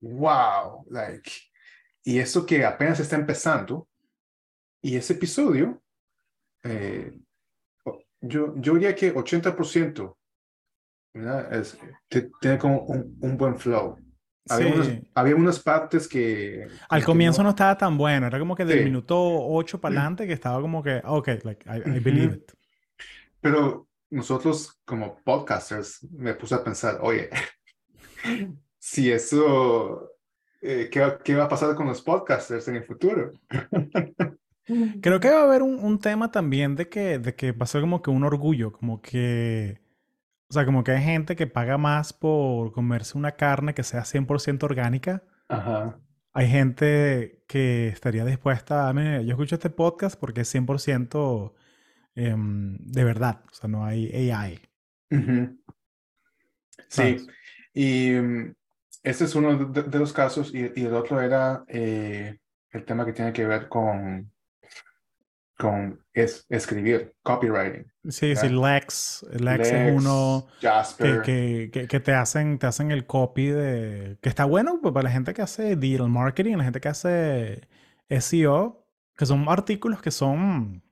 [0.00, 1.49] wow, like
[2.04, 3.88] y eso que apenas está empezando,
[4.82, 5.82] y ese episodio,
[6.64, 7.12] eh,
[8.20, 10.16] yo, yo diría que 80%
[11.50, 11.78] Es,
[12.40, 13.98] tiene como un, buen flow.
[15.14, 16.66] Había, unas, partes que...
[16.88, 17.50] Al comienzo no...
[17.50, 21.00] estaba tan bueno, era como que del minuto 8 para adelante que estaba como que,
[21.04, 22.52] ok, like, I, believe it.
[23.40, 27.30] Pero nosotros como podcasters me puse a pensar, oye,
[28.78, 30.10] si eso,
[30.60, 33.32] eh, ¿qué, ¿qué, va a pasar con los podcasters en el futuro?
[35.00, 37.66] Creo que va a haber un, un, tema también de que, de que va a
[37.66, 39.80] ser como que un orgullo, como que,
[40.48, 44.02] o sea, como que hay gente que paga más por comerse una carne que sea
[44.02, 45.24] 100% orgánica.
[45.48, 45.98] Ajá.
[46.32, 51.54] Hay gente que estaría dispuesta a, mí, yo escucho este podcast porque es 100%
[52.14, 54.60] em, de verdad, o sea, no hay AI.
[56.88, 57.26] Sí,
[57.74, 58.54] y um,
[59.02, 62.38] este es uno de, los casos y, y el otro era eh,
[62.70, 64.30] el tema que tiene que ver con
[65.60, 67.84] con es, escribir, copywriting.
[68.08, 70.46] Sí, sí, Lex, Lex, es uno
[70.98, 74.16] Que, que, que, te, hacen, te hacen el copy de...
[74.22, 77.68] Que está bueno pues, para la gente que hace digital marketing, la gente que hace
[78.08, 78.86] SEO,
[79.16, 80.82] que son artículos que son...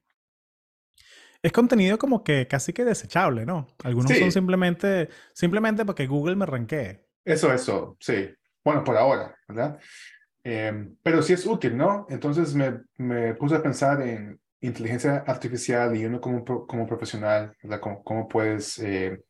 [1.40, 3.68] Es contenido como que casi que desechable, ¿no?
[3.84, 7.07] Algunos son simplemente, simplemente para que Google me ranquee.
[7.24, 8.30] Eso, eso, sí.
[8.64, 9.78] Bueno, por ahora, ¿verdad?
[10.44, 12.06] Eh, pero sí es útil, ¿no?
[12.08, 18.02] Entonces me, me puse a pensar en inteligencia artificial y uno como, como profesional, ¿Cómo,
[18.02, 19.22] cómo, puedes eh,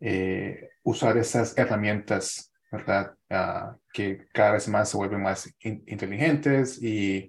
[0.00, 3.14] eh, usar esas herramientas, ¿verdad?
[3.28, 7.28] Ah, que cada vez más se vuelven más inteligentes y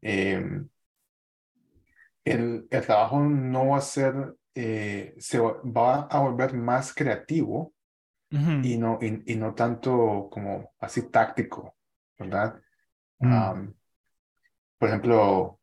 [0.00, 0.68] em,
[2.24, 4.14] el, el, trabajo no va a ser,
[4.54, 7.74] eh, se va a volver más creativo
[8.30, 11.76] y, no, y, no tanto como así táctico,
[12.18, 12.60] ¿verdad?
[13.18, 13.72] Mm.
[14.78, 15.60] por ejemplo,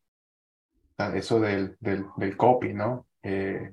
[1.14, 3.08] eso del, del, del copy, ¿no?
[3.22, 3.72] Eh,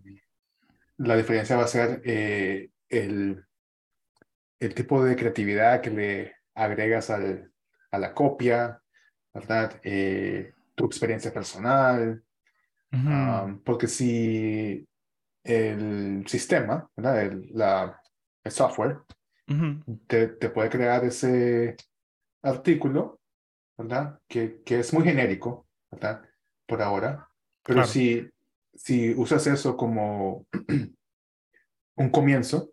[0.97, 3.43] la diferencia va a ser eh, el,
[4.59, 7.51] el tipo de creatividad que le agregas al,
[7.91, 8.81] a la copia,
[9.33, 9.79] ¿verdad?
[9.83, 12.23] Eh, tu experiencia personal,
[12.91, 14.87] um, porque si
[15.43, 17.21] el sistema, ¿verdad?
[17.21, 18.01] El, la,
[18.45, 18.99] el software,
[20.07, 21.75] te, te, puede crear ese
[22.41, 23.19] artículo,
[23.77, 24.19] ¿verdad?
[24.27, 26.23] Que, que es muy genérico, ¿verdad?
[26.65, 27.29] por ahora.
[27.63, 28.27] Pero si,
[28.73, 30.45] si usas eso como
[31.95, 32.71] un comienzo,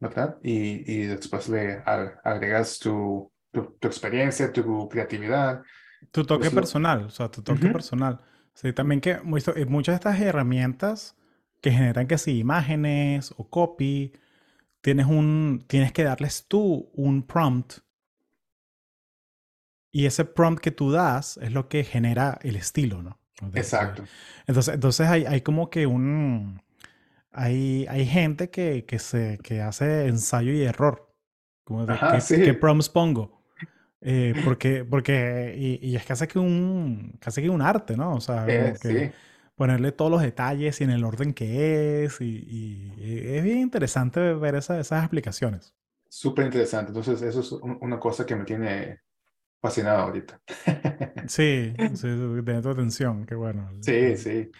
[0.00, 0.38] ¿verdad?
[0.42, 5.62] Y, y después le agregas tu, tu, experiencia, tu creatividad.
[6.10, 8.20] Tu toque pues personal, o sea, tu toque personal.
[8.54, 11.16] Sí, también que muchas de estas herramientas
[11.60, 14.12] que generan que si imágenes o copy,
[14.88, 17.80] tienes un, tienes que darles tú un prompt
[19.92, 23.18] y ese prompt que tú das es lo que genera el estilo, ¿no?
[23.52, 24.02] Exacto.
[24.46, 26.62] Entonces, entonces hay, hay como que un...
[27.32, 31.14] Hay, hay gente que, que, se, que hace ensayo y error.
[31.64, 31.94] Como de
[32.26, 33.44] qué, prompts pongo.
[34.00, 38.14] Eh, porque, porque y, es casi que un casi que un arte, ¿no?
[38.14, 39.12] O sea, que
[39.58, 42.20] ponerle todos los detalles y en el orden que es.
[42.20, 45.74] Y, es bien interesante ver esas explicaciones.
[46.08, 46.90] Súper interesante.
[46.90, 49.00] Entonces, eso es una cosa que me tiene
[49.60, 50.40] fascinado ahorita.
[51.26, 53.70] sí, sí, de tu atención, qué bueno.
[53.82, 54.50] Sí, sí.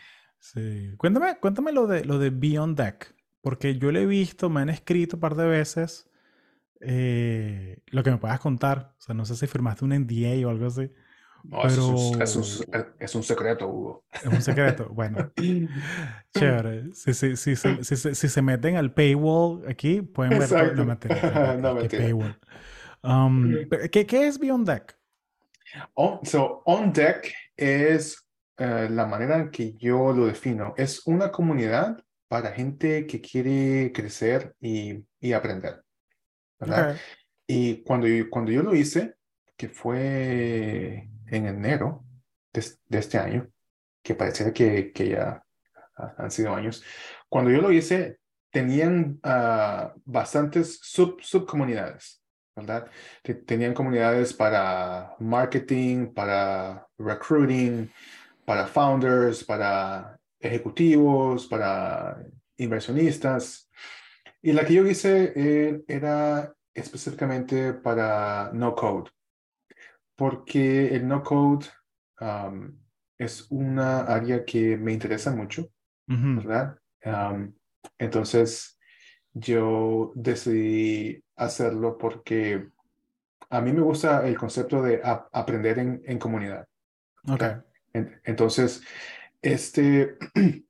[0.41, 0.95] Sí.
[0.99, 4.69] Cuéntame, cuéntame lo de, lo de Beyond Deck, porque yo lo he visto, me han
[4.69, 6.11] escrito un par de veces.
[6.81, 10.51] Eh, lo que me puedas contar, o sea, no sé si firmaste un NDA o
[10.51, 10.93] algo así.
[11.49, 11.73] No, pero...
[11.73, 12.23] es, un,
[13.01, 14.05] es, un, secreto, Hugo.
[14.13, 15.33] Es un secreto, bueno.
[16.37, 16.93] Chévere.
[16.93, 21.57] Si, si, si, si, si, se meten al paywall aquí, pueden ver la materia.
[21.59, 22.39] no, paywall.
[23.03, 23.55] Um,
[23.91, 24.99] ¿qué, ¿qué, es Beyond Deck?
[25.95, 28.29] On, so, On Deck es
[28.61, 30.75] uh, la manera en que yo lo defino.
[30.77, 31.97] Es una comunidad
[32.29, 35.83] para gente que quiere crecer y, y aprender.
[36.61, 36.99] ¿verdad?
[37.47, 39.15] Y cuando cuando yo lo hice,
[39.57, 42.05] que fue en enero
[42.53, 43.49] de, este año,
[44.03, 45.43] que parecía que, que, ya
[46.17, 46.85] han sido años,
[47.29, 48.19] cuando yo lo hice,
[48.51, 52.23] tenían uh, bastantes sub, subcomunidades.
[52.59, 52.91] ¿verdad?
[53.47, 57.91] Tenían comunidades para marketing, para recruiting,
[58.45, 62.19] para founders, para ejecutivos, para
[62.57, 63.69] inversionistas.
[64.43, 69.11] Y la que yo hice eh, era específicamente para no code,
[70.19, 71.67] porque el no code
[72.21, 72.77] um,
[73.17, 75.71] es una área que me interesa mucho,
[76.09, 76.77] ¿verdad?
[77.05, 77.55] Um,
[77.99, 78.81] entonces,
[79.33, 82.69] yo decidí hacerlo porque
[83.49, 86.67] a mí me gusta el concepto de aprender en, en comunidad.
[87.29, 87.45] Ok.
[87.93, 88.83] entonces,
[89.41, 90.17] este,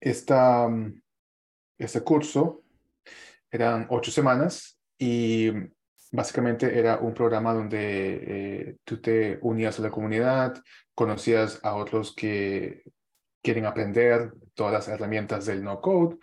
[0.00, 0.68] esta,
[1.78, 2.64] este curso
[3.50, 5.52] eran ocho semanas y
[6.10, 10.62] básicamente era un programa donde eh, tú te unías a la comunidad,
[10.94, 12.82] conocías a otros que
[13.42, 16.18] quieren aprender todas las herramientas del no code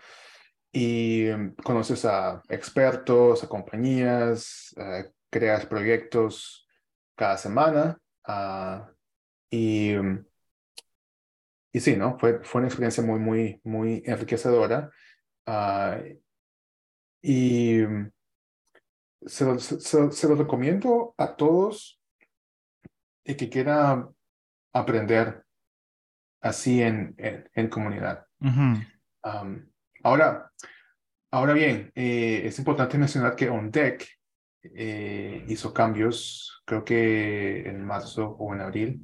[0.72, 4.76] y mm, conoces a expertos, a compañías,
[5.30, 6.68] creas proyectos
[7.16, 8.90] cada semana ah,
[9.50, 10.26] y, mm,
[11.74, 12.18] y sí, ¿no?
[12.20, 14.92] Fue, fue una experiencia muy, muy, muy enriquecedora
[15.46, 16.00] ah,
[17.22, 18.12] y mm,
[19.26, 22.02] se lo, se, lo recomiendo a todos
[23.24, 24.08] y que quiera
[24.74, 25.44] aprender
[26.42, 28.26] así en, en, comunidad.
[30.04, 30.52] ahora,
[31.32, 34.08] ahora bien, eh, es importante mencionar que OnDeck
[34.64, 39.04] eh, hizo cambios, creo que en marzo o en abril,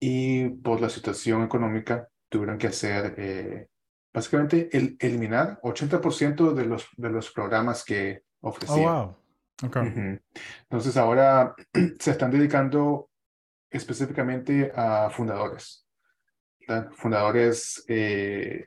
[0.00, 3.68] y por la situación económica tuvieron que hacer, eh,
[4.12, 9.16] básicamente, el, eliminar 80% de los, de los programas que Oh, wow.
[9.62, 10.20] Okay.
[10.62, 11.54] Entonces ahora
[11.98, 13.08] se están dedicando
[13.70, 15.84] específicamente a fundadores
[16.92, 18.66] fundadores eh,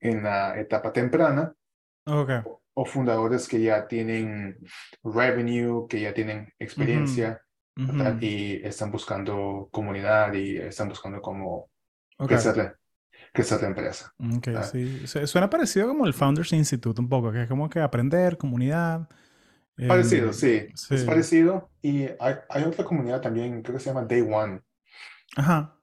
[0.00, 1.52] en la etapa temprana
[2.06, 2.40] okay.
[2.74, 4.58] o, fundadores que ya tienen
[5.02, 7.40] revenue, que ya tienen experiencia
[8.20, 11.68] y están buscando comunidad y están buscando cómo
[13.36, 14.12] crecer, la empresa.
[14.38, 15.26] Okay, sí.
[15.26, 19.08] Suena parecido como el Founders Institute un poco, que es como que aprender, comunidad.
[19.88, 20.68] Parecido, sí.
[20.90, 21.70] Es parecido.
[21.82, 24.60] Y hay, hay otra comunidad también, creo que se llama Day One.
[25.36, 25.76] Ajá.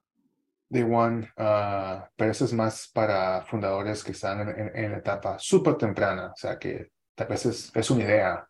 [0.73, 5.75] Day One, uh, pero eso es más para fundadores que están en, la etapa súper
[5.75, 8.47] temprana, o sea que tal vez es, una idea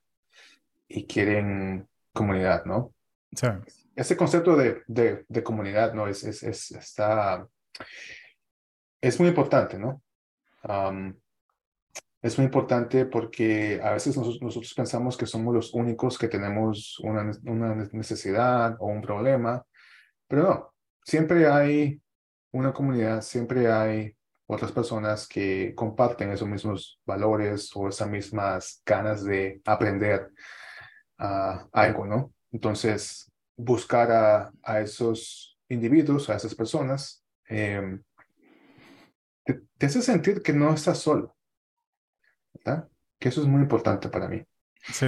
[0.88, 2.94] y quieren comunidad, ¿no?
[3.36, 3.48] Sí.
[3.96, 6.08] Ese concepto de, de, comunidad, ¿no?
[6.08, 7.46] Es, es, es, está,
[9.04, 10.02] es muy importante, ¿no?
[10.64, 11.14] Um,
[12.22, 17.30] es muy importante porque a veces nosotros, pensamos que somos los únicos que tenemos una,
[17.44, 19.62] una necesidad o un problema,
[20.26, 22.02] pero no, siempre hay
[22.54, 24.16] una comunidad siempre hay
[24.48, 30.32] otras personas que comparten esos mismos valores o esas mismas ganas de aprender
[31.20, 32.34] uh, algo, ¿no?
[32.54, 38.00] Entonces, buscar a, a, esos individuos, a esas personas, eh,
[39.46, 41.36] te, hace sentir que no estás solo,
[42.54, 42.90] ¿verdad?
[43.20, 44.44] Que eso es muy importante para mí.
[44.92, 45.08] Sí.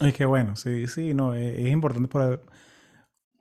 [0.00, 2.40] Y que bueno, sí, sí, no, es, es importante para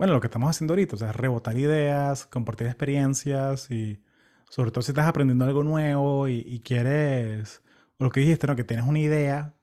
[0.02, 4.04] bueno, lo que estamos haciendo ahorita, o sea, rebotar ideas, compartir experiencias y
[4.50, 7.62] sobre todo si estás aprendiendo algo nuevo y, quieres,
[8.00, 8.56] o lo que dijiste, ¿no?
[8.56, 9.54] Que tienes una idea,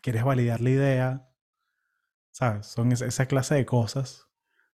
[0.00, 1.28] quieres validar la idea,
[2.30, 2.66] ¿sabes?
[2.66, 4.26] Son esa, clase de cosas.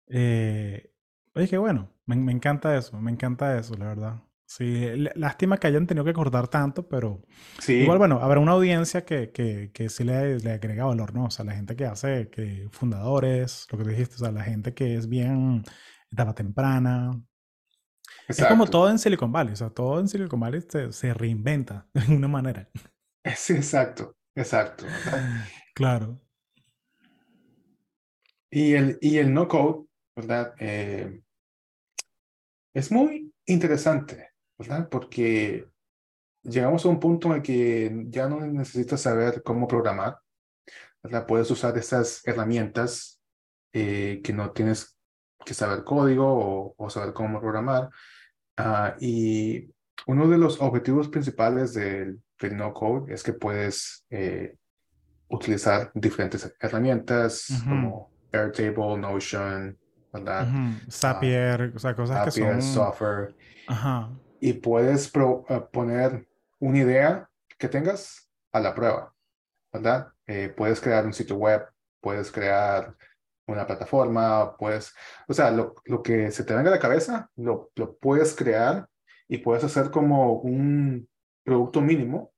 [0.08, 0.92] Eh,
[1.38, 4.24] oye, qué bueno, me, me encanta eso, me encanta eso, la verdad.
[4.50, 7.22] Sí, lástima que hayan tenido que cortar tanto, pero
[7.68, 11.26] igual, bueno, habrá una audiencia que, que, que sí le, le, agrega valor, ¿no?
[11.26, 14.74] O sea, la gente que hace, que fundadores, lo que dijiste, o sea, la gente
[14.74, 15.64] que es bien
[16.10, 17.22] etapa temprana.
[18.30, 21.86] Es como todo en Silicon Valley, o sea, todo en Silicon Valley se, se reinventa
[21.94, 22.70] de una manera.
[23.36, 24.86] Sí, exacto, exacto.
[25.76, 26.22] claro.
[28.50, 30.54] Y el, y el no code, ¿verdad?
[30.58, 31.22] Eh,
[32.78, 34.28] es muy interesante.
[34.58, 34.90] ¿verdad?
[34.90, 35.68] Porque
[36.44, 40.18] llegamos a un punto en el que ya no necesitas saber cómo programar,
[41.04, 41.28] ¿verdad?
[41.28, 43.22] Puedes usar esas herramientas
[43.74, 44.98] eh, que no tienes
[45.46, 47.90] que saber código o, saber cómo programar.
[48.58, 49.70] Ah, y
[50.08, 52.20] uno de los objetivos principales del,
[52.54, 54.56] no code es que puedes eh,
[55.30, 59.78] utilizar diferentes herramientas como Airtable, Notion,
[60.18, 60.48] ¿verdad?
[60.90, 62.62] Zapier, o sea, cosas que son...
[62.62, 63.36] software.
[63.68, 66.28] Ajá y puedes eh, poner
[66.60, 69.14] una idea que tengas a la prueba,
[69.72, 70.14] ¿verdad?
[70.26, 71.68] Eh, puedes crear un sitio web,
[72.02, 72.96] puedes crear
[73.48, 74.94] una plataforma, puedes,
[75.28, 78.88] o sea, lo, lo que se te venga a la cabeza, lo, lo, puedes crear
[79.28, 81.08] y puedes hacer como un
[81.44, 82.34] producto mínimo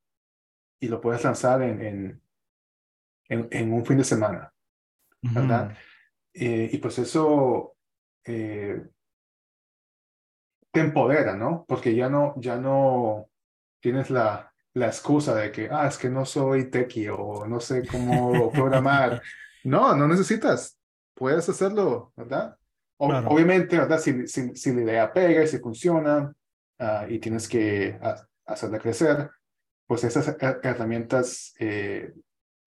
[0.79, 1.81] y lo puedes lanzar en,
[3.27, 4.53] en, en, un fin de semana,
[5.21, 5.75] ¿verdad?
[6.33, 7.75] Eh, y pues eso
[10.71, 11.65] te empodera, ¿no?
[11.67, 13.29] Porque ya no, ya no
[13.81, 17.85] tienes la, la excusa de que, ah, es que no soy techie o no sé
[17.87, 19.21] cómo programar.
[19.63, 20.77] no, no necesitas.
[21.13, 22.55] Puedes hacerlo, ¿verdad?
[22.97, 23.99] Obviamente, ¿verdad?
[23.99, 26.33] Si, si, si, la idea pega y si funciona
[26.79, 27.97] ah, y tienes que
[28.45, 29.29] hacerla crecer,
[29.87, 32.13] pues esas herramientas eh,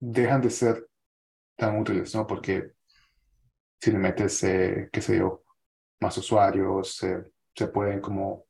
[0.00, 0.86] dejan de ser
[1.56, 2.26] tan útiles, ¿no?
[2.26, 2.72] Porque
[3.80, 5.41] si le metes, eh, qué sé yo,
[6.02, 6.98] más usuarios,
[7.54, 8.44] se pueden como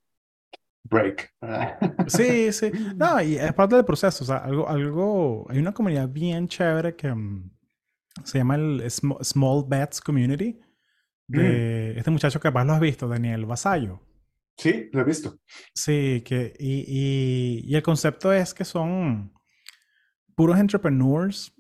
[0.85, 1.33] break.
[2.07, 2.71] sí, sí.
[2.97, 4.25] No, y es parte del proceso.
[4.25, 7.51] O sea, algo, algo, hay una comunidad bien chévere que mm,
[8.25, 10.61] se llama el Small Bets Community
[11.29, 11.99] de mm.
[11.99, 14.01] este muchacho que capaz lo has visto, Daniel Vasallo.
[14.57, 15.39] Sí, lo he visto.
[15.75, 19.33] Sí, que, y, y, el concepto es que son
[20.35, 21.55] puros entrepreneurs,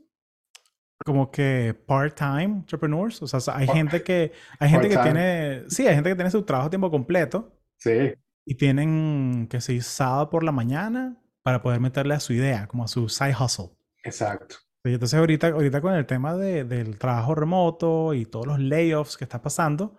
[1.04, 3.22] como que part-time entrepreneurs.
[3.22, 6.42] O sea, hay gente que, hay gente que tiene, sí, hay gente que tiene su
[6.42, 7.58] trabajo a tiempo completo.
[7.78, 8.14] Sí.
[8.44, 12.84] Y tienen que ser sábado por la mañana para poder meterle a su idea, como
[12.84, 13.70] a su side hustle.
[14.04, 14.56] Exacto.
[14.84, 19.16] Y entonces ahorita, ahorita con el tema de, del trabajo remoto y todos los layoffs
[19.16, 19.96] que está pasando,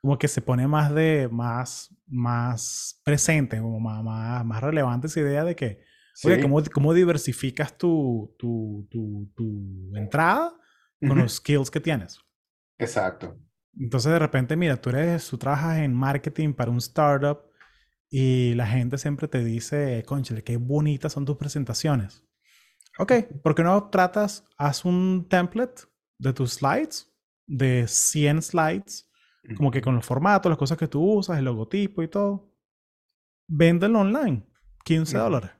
[0.00, 5.20] como que se pone más de, más, más presente, como más, más, más relevante esa
[5.20, 5.82] idea de que,
[6.24, 10.52] oye, ¿cómo, ¿cómo, diversificas tu, tu, tu, tu entrada
[11.00, 12.20] con los skills que tienes?
[12.78, 13.38] Exacto.
[13.78, 17.50] Entonces de repente, mira, tú eres, tú trabajas en marketing para un startup
[18.08, 22.24] y la gente siempre te dice, conchale, qué bonitas son tus presentaciones.
[22.98, 25.82] Ok, ¿por qué no tratas, haz un template
[26.18, 27.10] de tus slides,
[27.46, 29.10] de 100 slides,
[29.56, 32.52] como que con los formatos, las cosas que tú usas, el logotipo y todo.
[33.48, 34.46] Véndelo online,
[34.84, 35.50] 15 dólares.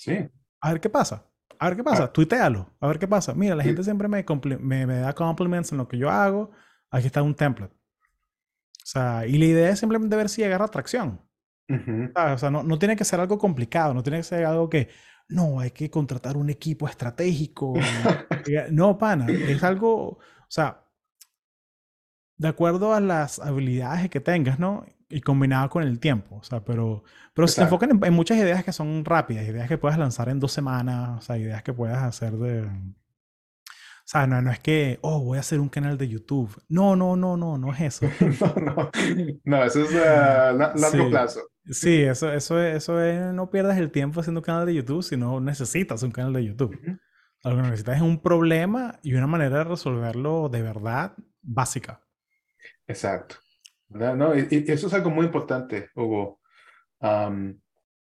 [0.00, 0.16] Sí.
[0.62, 1.26] A ver qué pasa.
[1.58, 2.04] A ver qué pasa.
[2.04, 2.12] Ah.
[2.12, 2.74] Tuitealo.
[2.80, 3.34] A ver qué pasa.
[3.34, 4.24] Mira, la gente siempre me,
[4.58, 6.50] me, me, da compliments en lo que yo hago.
[6.90, 7.74] Aquí está un template.
[7.74, 11.20] O sea, y la idea es simplemente ver si agarra atracción.
[11.68, 14.88] O sea, no, no, tiene que ser algo complicado, no tiene que ser algo que,
[15.28, 17.74] no, hay que contratar un equipo estratégico.
[18.72, 20.84] no, pana, es algo, o sea,
[22.38, 24.84] de acuerdo a las habilidades que tengas, ¿no?
[25.10, 27.02] Y combinado con el tiempo, o sea, pero,
[27.34, 30.52] pero se enfocan en, muchas ideas que son rápidas, ideas que puedas lanzar en dos
[30.52, 32.62] semanas, o sea, ideas que puedas hacer de...
[32.62, 36.60] O sea, no, no es que, oh, voy a hacer un canal de YouTube.
[36.68, 38.06] No, no, no, no, no es eso.
[38.40, 38.90] no, no,
[39.44, 41.40] no, eso es a largo plazo.
[41.70, 45.16] Sí, eso, eso, eso es, no pierdas el tiempo haciendo un canal de YouTube si
[45.16, 46.76] no necesitas un canal de YouTube.
[47.44, 52.02] Lo que necesitas es un problema y una manera de resolverlo de verdad básica.
[52.86, 53.36] Exacto.
[53.90, 56.40] No, y, eso es algo muy importante, Hugo,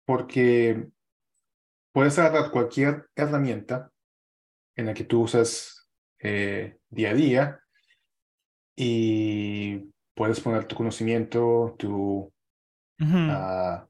[0.04, 0.88] porque
[1.92, 3.90] puedes agarrar cualquier herramienta
[4.76, 7.60] en la que tú usas eh, día a día
[8.76, 12.32] y puedes poner tu conocimiento, tu
[13.02, 13.88] Ah,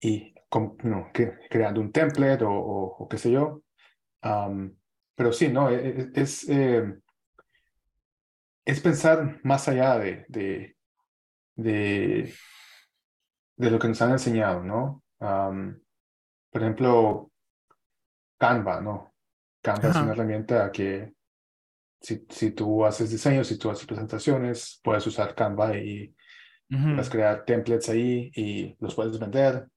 [0.00, 0.34] y
[0.84, 1.10] no,
[1.50, 3.62] creando un template o, o, qué sé yo.
[5.14, 5.70] pero sí, ¿no?
[5.70, 6.94] E, e, es, eh,
[8.64, 10.73] es pensar más allá de, de,
[11.56, 12.34] de,
[13.56, 15.02] de, lo que nos han enseñado, ¿no?
[15.18, 17.30] por ejemplo,
[18.38, 19.14] Canva, ¿no?
[19.62, 21.14] Canva es una herramienta que
[22.00, 26.14] si, si tú haces diseños, si tú haces presentaciones, puedes usar Canva y
[26.68, 29.68] Puedes crear templates ahí y los puedes vender.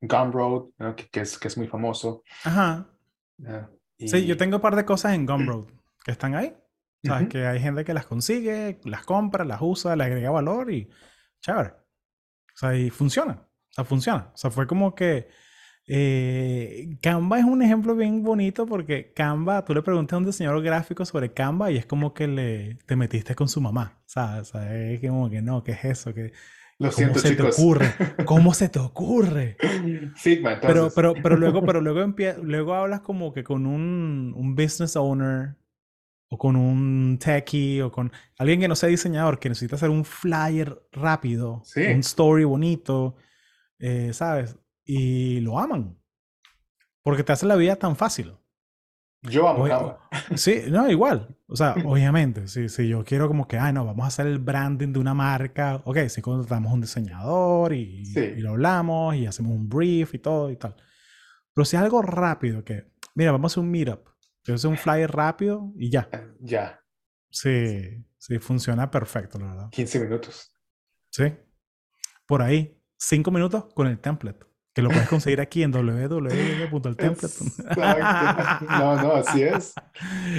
[0.00, 0.68] Gumroad,
[1.10, 2.22] que, es, que es muy famoso.
[2.44, 2.86] Ajá.
[3.98, 5.66] Sí, yo tengo un par de cosas en Gumroad
[6.04, 6.56] que están ahí.
[7.04, 10.72] O sea, que hay gente que las consigue, las compra, las usa, le agrega valor
[10.72, 10.88] y
[11.40, 11.70] chévere.
[11.70, 13.32] O sea, y funciona.
[13.34, 14.32] O sea, funciona.
[14.34, 15.28] O sea, fue como que
[15.86, 20.62] eh, Canva es un ejemplo bien bonito porque Canva, tú le preguntas a un diseñador
[20.62, 24.02] gráfico sobre Canva y es como que le, te metiste con su mamá.
[24.04, 24.48] ¿Sabes?
[24.48, 26.12] O sea, es como que no, ¿qué es eso?
[26.12, 26.32] ¿Qué,
[26.78, 27.94] Lo ¿Cómo se te ocurre?
[28.26, 29.56] ¿Cómo se te ocurre?
[30.16, 30.60] Figma, entonces.
[30.66, 35.57] Pero, pero, pero luego, pero luego, luego hablas como que con un, un business owner
[36.30, 40.04] o con un techie o con alguien que no sea diseñador que necesita hacer un
[40.04, 43.16] flyer rápido, un story bonito,
[43.78, 44.56] eh, ¿sabes?
[44.88, 45.96] y lo aman.
[47.02, 48.34] Porque te hace la vida tan fácil.
[49.22, 49.98] Yo amo
[50.34, 51.36] Sí, no, igual.
[51.46, 54.38] O sea, obviamente, si, si yo quiero como que, ay, no, vamos a hacer el
[54.38, 59.52] branding de una marca, ok, si contratamos un diseñador y, y, lo hablamos y hacemos
[59.52, 60.74] un brief y todo y tal.
[61.52, 64.08] Pero si es algo rápido, que, mira, vamos a hacer un meetup,
[64.44, 66.08] yo hacer un flyer rápido y ya.
[66.12, 66.80] Eh, ya.
[67.30, 69.70] Sí, sí, funciona perfecto, la verdad.
[69.70, 70.50] 15 minutos.
[71.10, 71.34] Sí.
[72.26, 74.46] Por ahí, 5 minutos con el template.
[74.74, 77.34] Que lo puedes conseguir aquí en www.eltemplate.
[78.68, 79.74] no, no, así es.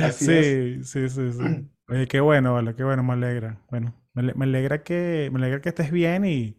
[0.01, 0.89] Así sí, es.
[0.89, 1.69] sí, sí, sí.
[1.89, 3.61] Oye, qué bueno, vale, qué bueno, me alegra.
[3.69, 6.57] Bueno, me, alegra que, me alegra que estés bien y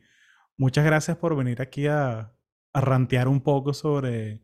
[0.56, 2.34] muchas gracias por venir aquí a,
[2.72, 4.42] a rantear un poco sobre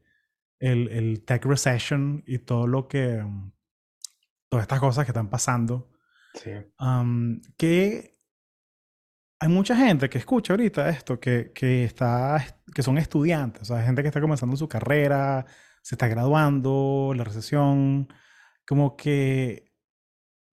[0.59, 3.23] el, el tech recession y todo lo que,
[4.49, 5.91] todas estas cosas que están pasando.
[6.35, 6.51] Sí.
[7.57, 8.17] ¿qué,
[9.39, 12.45] hay mucha gente que escucha ahorita esto, que, que, está,
[12.75, 15.47] que son estudiantes, o sea, gente que está comenzando su carrera,
[15.83, 18.09] se está graduando, la recesión,
[18.67, 19.73] como que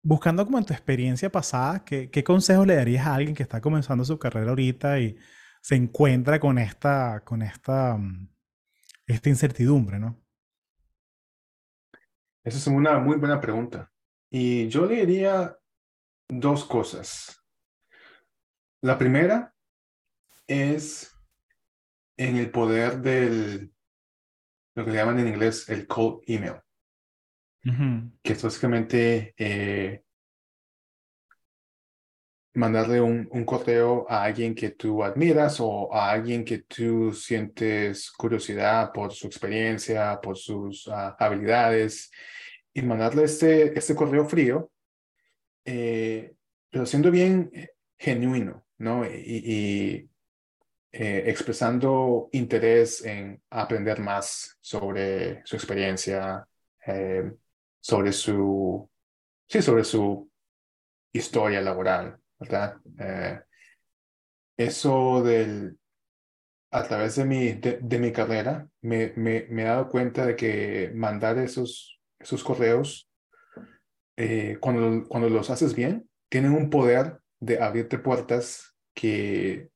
[0.03, 3.61] buscando como en tu experiencia pasada, ¿qué, ¿qué, consejos le darías a alguien que está
[3.61, 5.17] comenzando su carrera ahorita y
[5.61, 8.29] se encuentra con esta, con esta, mm,
[9.07, 10.21] esta incertidumbre, ¿no?
[12.43, 13.91] Esa es una muy buena pregunta.
[14.29, 15.57] Y yo le diría
[16.27, 17.41] dos cosas.
[18.81, 19.53] La primera
[20.47, 21.15] es
[22.17, 23.73] en el poder del,
[24.75, 26.59] lo que le llaman en inglés el cold email,
[28.21, 30.02] que es básicamente eh,
[32.55, 38.11] mandarle un, un, correo a alguien que tú admiras o a alguien que tú sientes
[38.11, 42.11] curiosidad por su experiencia, por sus ah, habilidades,
[42.73, 44.71] y mandarle este, este correo frío,
[45.65, 46.33] eh,
[46.69, 49.05] pero siendo bien eh, genuino, ¿no?
[49.05, 50.09] Y,
[50.95, 56.47] eh, expresando interés en aprender más sobre su experiencia,
[57.79, 58.87] sobre su,
[59.47, 60.29] sí, sobre su
[61.11, 63.45] historia laboral, ¿verdad?
[64.57, 65.77] eso del,
[66.71, 70.91] a través de mi, de, mi carrera, me, me, me, he dado cuenta de que
[70.93, 73.09] mandar esos esos correos,
[74.17, 79.69] eh, cuando, cuando los haces bien, tienen un poder de abrirte puertas que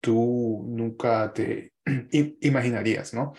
[0.00, 1.72] tú nunca te
[2.40, 3.34] imaginarías, ¿no?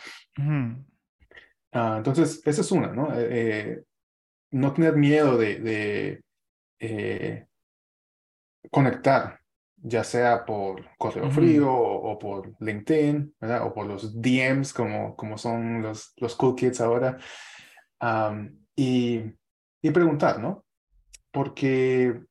[1.73, 3.17] Ah, entonces, esa es una, ¿no?
[3.17, 3.84] Eh, eh,
[4.51, 6.21] no tener miedo de,
[6.79, 7.47] de
[8.70, 9.39] conectar,
[9.78, 13.66] ya sea por correo frío o, por LinkedIn, ¿verdad?
[13.66, 17.18] O por los DMs, como, como son los, los cool kids ahora
[18.76, 19.24] y,
[19.82, 20.66] y, preguntar, ¿no?
[21.32, 22.22] Porque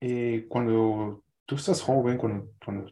[0.00, 2.90] eh, cuando tú estás joven, cuando, cuando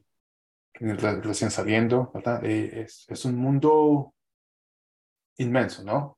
[1.23, 2.45] recién saliendo, ¿verdad?
[2.45, 4.15] Eh, es, es, un mundo
[5.37, 6.17] inmenso, ¿no?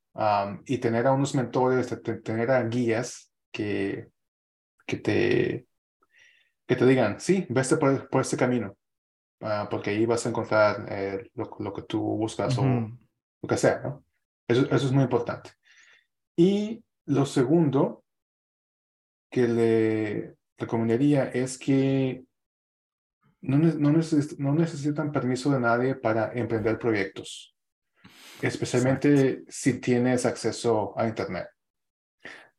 [0.67, 1.89] y tener a unos mentores,
[2.23, 4.09] tener a guías que,
[4.87, 5.67] que, te,
[6.67, 8.77] que te digan, sí, vete por, por este camino,
[9.41, 13.57] ah, porque ahí vas a encontrar eh, lo, lo, que tú buscas o lo que
[13.57, 14.05] sea, ¿no?
[14.49, 15.51] Eso, eso es muy importante.
[16.37, 18.05] Y lo segundo
[19.31, 22.25] que le recomendaría es que
[23.43, 27.57] no, no, necesitan permiso de nadie para emprender proyectos,
[28.41, 31.49] especialmente si tienes acceso a Internet.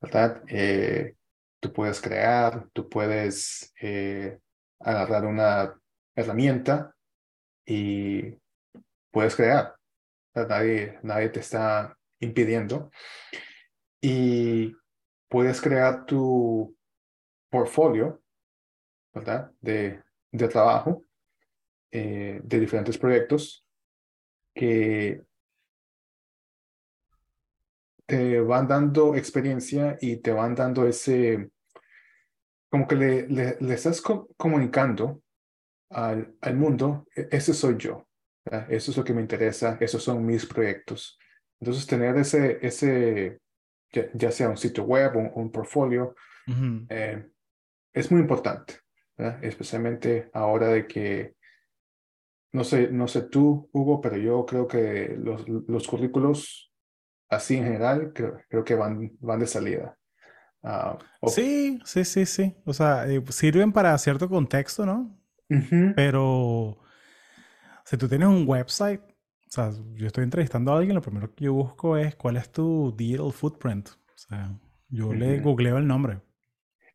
[0.01, 0.43] ¿Verdad?
[0.47, 1.15] Eh,
[1.63, 4.37] tú puedes crear, tú puedes eh,
[4.81, 5.73] agarrar una
[6.13, 6.93] herramienta
[7.65, 8.37] y
[9.09, 9.73] puedes crear.
[10.35, 12.91] Nadie, nadie te está impidiendo
[14.01, 14.75] y
[15.29, 16.75] puedes crear tu
[17.49, 18.21] portfolio,
[19.13, 19.49] ¿verdad?
[19.61, 21.05] De, de trabajo
[21.91, 23.65] eh, de diferentes proyectos
[24.53, 25.21] que
[28.05, 31.52] te van dando experiencia y te van dando ese,
[32.73, 35.21] como que le, le, estás comunicando
[35.91, 38.07] al, al, mundo, e-, ese soy yo,
[38.67, 41.19] eso es lo que me interesa, esos son mis proyectos.
[41.61, 43.39] Entonces, tener ese, ese
[43.91, 46.15] ya, sea un sitio web o un, portfolio,
[46.89, 47.29] eh,
[47.93, 48.79] es muy importante,
[49.43, 51.35] especialmente ahora de que,
[52.53, 56.73] no sé, no sé tú, Hugo, pero yo creo que los, los currículos
[57.29, 59.95] así en general creo, creo que van, van de salida.
[60.63, 60.97] Ah,
[61.27, 62.55] sí, sí, sí, sí.
[62.65, 65.19] O sea, eh, sirven para cierto contexto, ¿no?
[65.95, 66.79] Pero
[67.85, 71.45] si tú tienes un website, o sea, yo estoy entrevistando a alguien, lo primero que
[71.45, 73.89] yo busco es cuál es tu digital footprint.
[73.89, 74.57] O sea,
[74.89, 76.21] yo le googleo el nombre.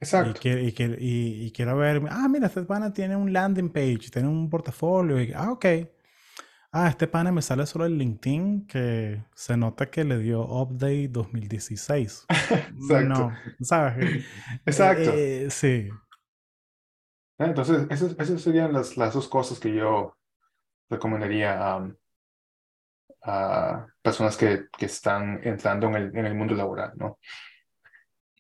[0.01, 0.41] Exacto.
[0.49, 4.49] Y, y, y, quiero ver, ah, mira, este pana tiene un landing page, tiene un
[4.49, 5.21] portafolio.
[5.21, 5.67] Y, ah, ok.
[6.71, 11.09] Ah, este pana me sale solo el LinkedIn que se nota que le dio update
[11.09, 12.27] 2016.
[12.29, 13.05] Exacto.
[13.05, 14.25] No, ¿sabes?
[14.67, 15.11] Exacto.
[15.15, 15.89] Eh, sí.
[17.39, 20.17] Entonces, esas, serían las, las, dos cosas que yo
[20.91, 21.91] recomendaría a
[23.23, 27.19] a personas que, que están entrando en el, en el, mundo laboral, ¿no?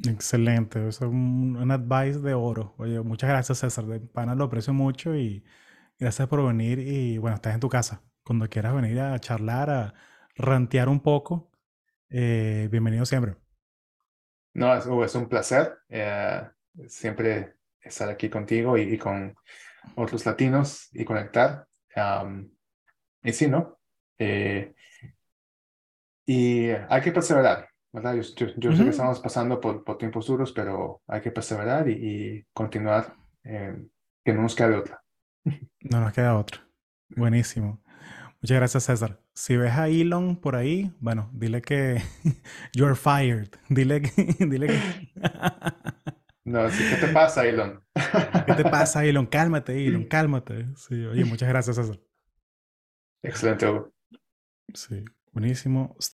[0.06, 2.74] Excelente, es un, un, advice de oro.
[2.78, 5.44] Oye, muchas gracias César, de pana lo aprecio mucho y
[5.98, 8.02] gracias por venir y bueno, estás en tu casa.
[8.28, 9.94] Cuando quieras venir a charlar, a
[10.36, 11.50] rantear un poco,
[12.10, 13.36] eh, bienvenido siempre.
[14.52, 16.42] No, es, es un placer eh,
[16.88, 19.34] siempre estar aquí contigo y, con
[19.94, 21.66] otros latinos y conectar.
[23.22, 23.78] y sí, ¿no?
[24.18, 24.74] Eh,
[26.26, 28.14] y hay que perseverar, ¿verdad?
[28.14, 33.14] Yo, sé que estamos pasando por, por, tiempos duros, pero hay que perseverar y, continuar,
[33.44, 33.74] eh,
[34.22, 35.02] que no nos quede otra.
[35.80, 36.60] No nos queda otra.
[37.08, 37.80] Buenísimo.
[38.41, 39.20] Muchas gracias, César.
[39.34, 42.03] Si ves a Elon por ahí, bueno, dile que
[42.72, 43.49] you're fired.
[43.68, 44.47] Dile que...
[44.47, 44.80] dile que...
[46.45, 47.84] No, sí, ¿qué te pasa, Elon?
[48.47, 49.26] ¿Qué te pasa, Elon?
[49.26, 50.66] Cálmate, Elon, cálmate.
[50.76, 52.01] Sí, oye, muchas gracias, César.
[53.22, 53.66] Excelente,
[54.72, 55.95] Sí, buenísimo.